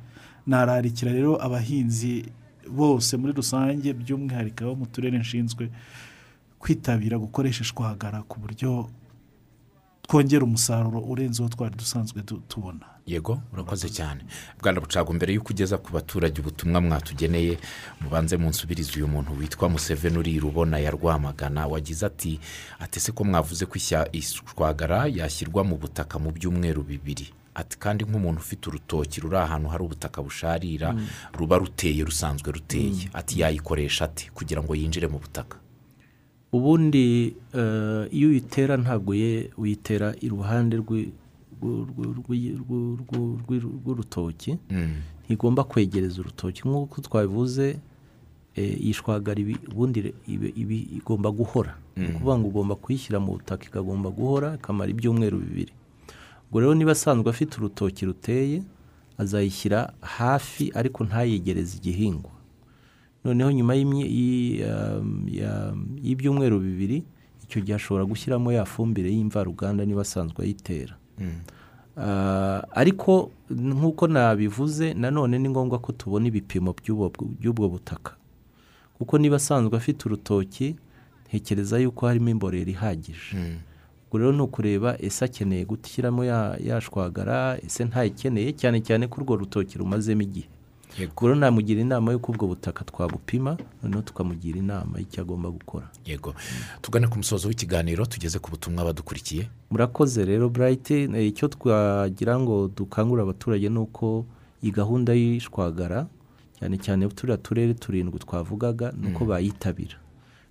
[0.46, 2.26] Nararikira rero abahinzi
[2.68, 5.70] bose muri rusange by'umwihariko abo mu turere nshinzwe
[6.58, 8.90] kwitabira gukoresha ishwagara ku buryo
[10.06, 12.86] twongera umusaruro urenze uwo twari dusanzwe tubona.
[13.06, 14.24] Yego urakoze cyane.
[14.62, 17.58] Bwana bucago mbere y'uko ugeza ku baturage ubutumwa mwatugeneye
[18.00, 22.40] mubanze munsubirize uyu muntu witwa museveni uri rubona ya rwamagana wagize ati
[22.80, 23.74] atese ko mwavuze ko
[24.12, 27.30] ishwagara yashyirwa mu butaka mu byumweru bibiri?
[27.54, 30.94] Ati kandi nk'umuntu ufite urutoki ruri ahantu hari ubutaka busharira
[31.36, 33.10] ruba ruteye rusanzwe ruteye.
[33.12, 35.56] Ati yayikoresha ati kugira ngo yinjire mu butaka?
[36.52, 37.34] Ubundi
[38.16, 39.12] iyo uyitera ntabwo
[39.56, 40.76] uyitera iruhande
[43.22, 44.58] rw'urutoki
[45.24, 46.62] ntigomba kwegereza urutoki.
[46.68, 47.78] Nk'uko twabivuze
[48.56, 49.40] iyi shwagara
[49.72, 50.12] ubundi
[50.98, 51.76] igomba guhora.
[51.96, 55.72] Ni ukuvuga ngo ugomba kuyishyira mu butaka ikagomba guhora ikamara ibyumweru bibiri.
[56.48, 58.62] Ubwo rero niba asanzwe afite urutoki ruteye
[59.18, 62.30] azayishyira hafi ariko ntayegereze igihingwa.
[63.24, 63.74] Noneho nyuma
[66.02, 67.02] y'ibyumweru bibiri
[67.44, 70.94] icyo gihe ashobora gushyiramo ya fumbire y'imvaruganda niba asanzwe ayitera.
[72.74, 76.74] Ariko nk'uko nabivuze nanone ni ngombwa ko tubona ibipimo
[77.40, 78.16] by'ubwo butaka.
[78.98, 80.76] Kuko niba asanzwe afite urutoki
[81.28, 83.36] ntekereza yuko harimo imborera ihagije.
[84.08, 86.24] Ubwo rero ni ukureba ese akeneye gushyiramo
[86.68, 88.52] yashwagara ese ntayikeneye?
[88.52, 90.48] Cyane cyane ko urwo rutoki rumazemo igihe.
[90.98, 95.88] Rero namugira inama y'uko ubwo butaka twabupima noneho tukamugira inama y'icyo agomba gukora.
[96.06, 96.34] Yego.
[96.82, 99.48] Tugane ku musozo w'ikiganiro tugeze ku butumwa badukurikiye.
[99.70, 104.26] Murakoze rero burayiti icyo twagira ngo dukangurire abaturage ni uko
[104.62, 106.06] iyi gahunda y'ishwagara
[106.58, 109.96] cyane cyane turiya turere turindwi twavugaga ni uko bayitabira.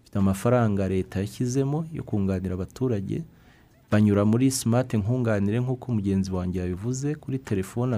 [0.02, 3.24] Bafite amafaranga leta yashyizemo yo kunganira abaturage
[3.92, 7.96] banyura muri simati nkunganire nk'uko mugenzi wanjye yabivuze kuri telefone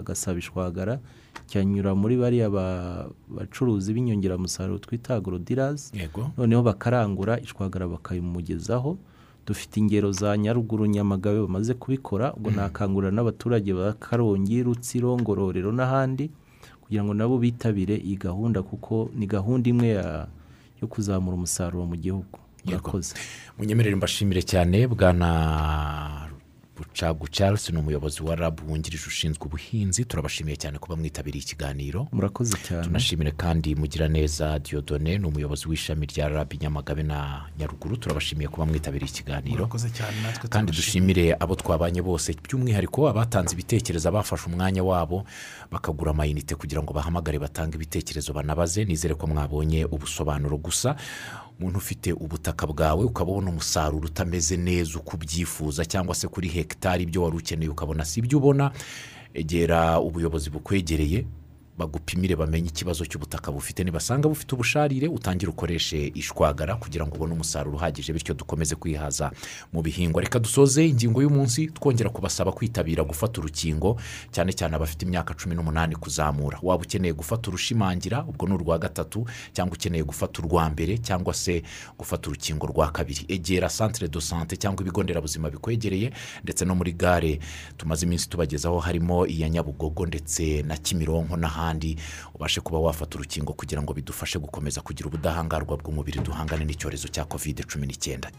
[0.00, 0.98] agasaba ishwagara
[1.46, 2.48] cyanyura muri bariya
[3.28, 5.92] bacuruzi b'inyongeramusaruro twita agorodirazi
[6.38, 8.96] noneho bakarangura ishwagara bakayimugezaho.
[9.46, 12.34] Dufite ingero za nyaruguru nyamagabe bamaze kubikora.
[12.34, 16.30] Ubwo nakangurira n'abaturage ba karongi rutsiro ngororero n'ahandi
[16.82, 19.88] kugira ngo nabo bitabire iyi gahunda kuko ni gahunda imwe
[20.82, 22.38] yo kuzamura umusaruro mu gihugu.
[22.66, 23.14] Murakoze
[23.58, 26.28] munyemerere mbashimire cyane bwana
[26.76, 30.04] bucagu charles ni umuyobozi wa rabu wungirije ushinzwe ubuhinzi.
[30.04, 32.08] Turabashimiye cyane kuba mwitabiriye ikiganiro.
[32.12, 32.84] Murakoze cyane.
[32.84, 37.96] Tunashimire kandi mugiraneza diodone ni umuyobozi w'ishami rya rabu nyamagabe na nyaruguru.
[37.96, 39.56] Turabashimiye kuba mwitabiriye ikiganiro.
[39.56, 42.36] Murakoze cyane natwe kandi dushimire abo twabanye bose.
[42.44, 45.24] By'umwihariko abatanze ibitekerezo abafashe umwanya wabo
[45.72, 48.84] bakagura amayinite kugira ngo bahamagare batange ibitekerezo banabaze.
[48.84, 50.92] Nizere ko mwabonye ubusobanuro gusa.
[51.60, 57.02] Umuntu ufite ubutaka bwawe ukaba ubona umusaruro utameze neza uko ubyifuza cyangwa se kuri hegitari
[57.04, 58.70] ibyo wari ukeneye ukabona si ibyo ubona?
[59.34, 61.26] Egera ubuyobozi bukwegereye.
[61.78, 63.84] Bagupimire bamenye ikibazo cy'ubutaka bufite.
[63.84, 69.30] Nibasanga bufite ubusharire utangire ukoreshe ishwagara kugira ngo ubone umusaruro uhagije bityo dukomeze kwihaza
[69.72, 70.22] mu bihingwa.
[70.22, 73.96] Reka dusoze ingingo y'umunsi twongera kubasaba kwitabira gufata urukingo
[74.32, 76.58] cyane cyane abafite imyaka cumi n'umunani kuzamura.
[76.62, 81.62] Waba ukeneye gufata urushimangira ubwo ni urwa gatatu cyangwa ukeneye gufata urwa mbere cyangwa se
[81.98, 83.24] gufata urukingo rwa kabiri.
[83.28, 86.12] Egera santire do sante cyangwa ibigo nderabuzima bikwegereye
[86.42, 87.38] ndetse no muri gare
[87.76, 91.65] tumaze iminsi tubagezaho harimo iya nyabugogo ndetse na kimironko n'ahandi.
[92.34, 97.62] Ubashe kuba wafata urukingo kugira ngo bidufashe gukomeza kugira ubudahangarwa bw'umubiri duhangane n'icyorezo cya kovide
[97.66, 98.30] cumi n'icyenda.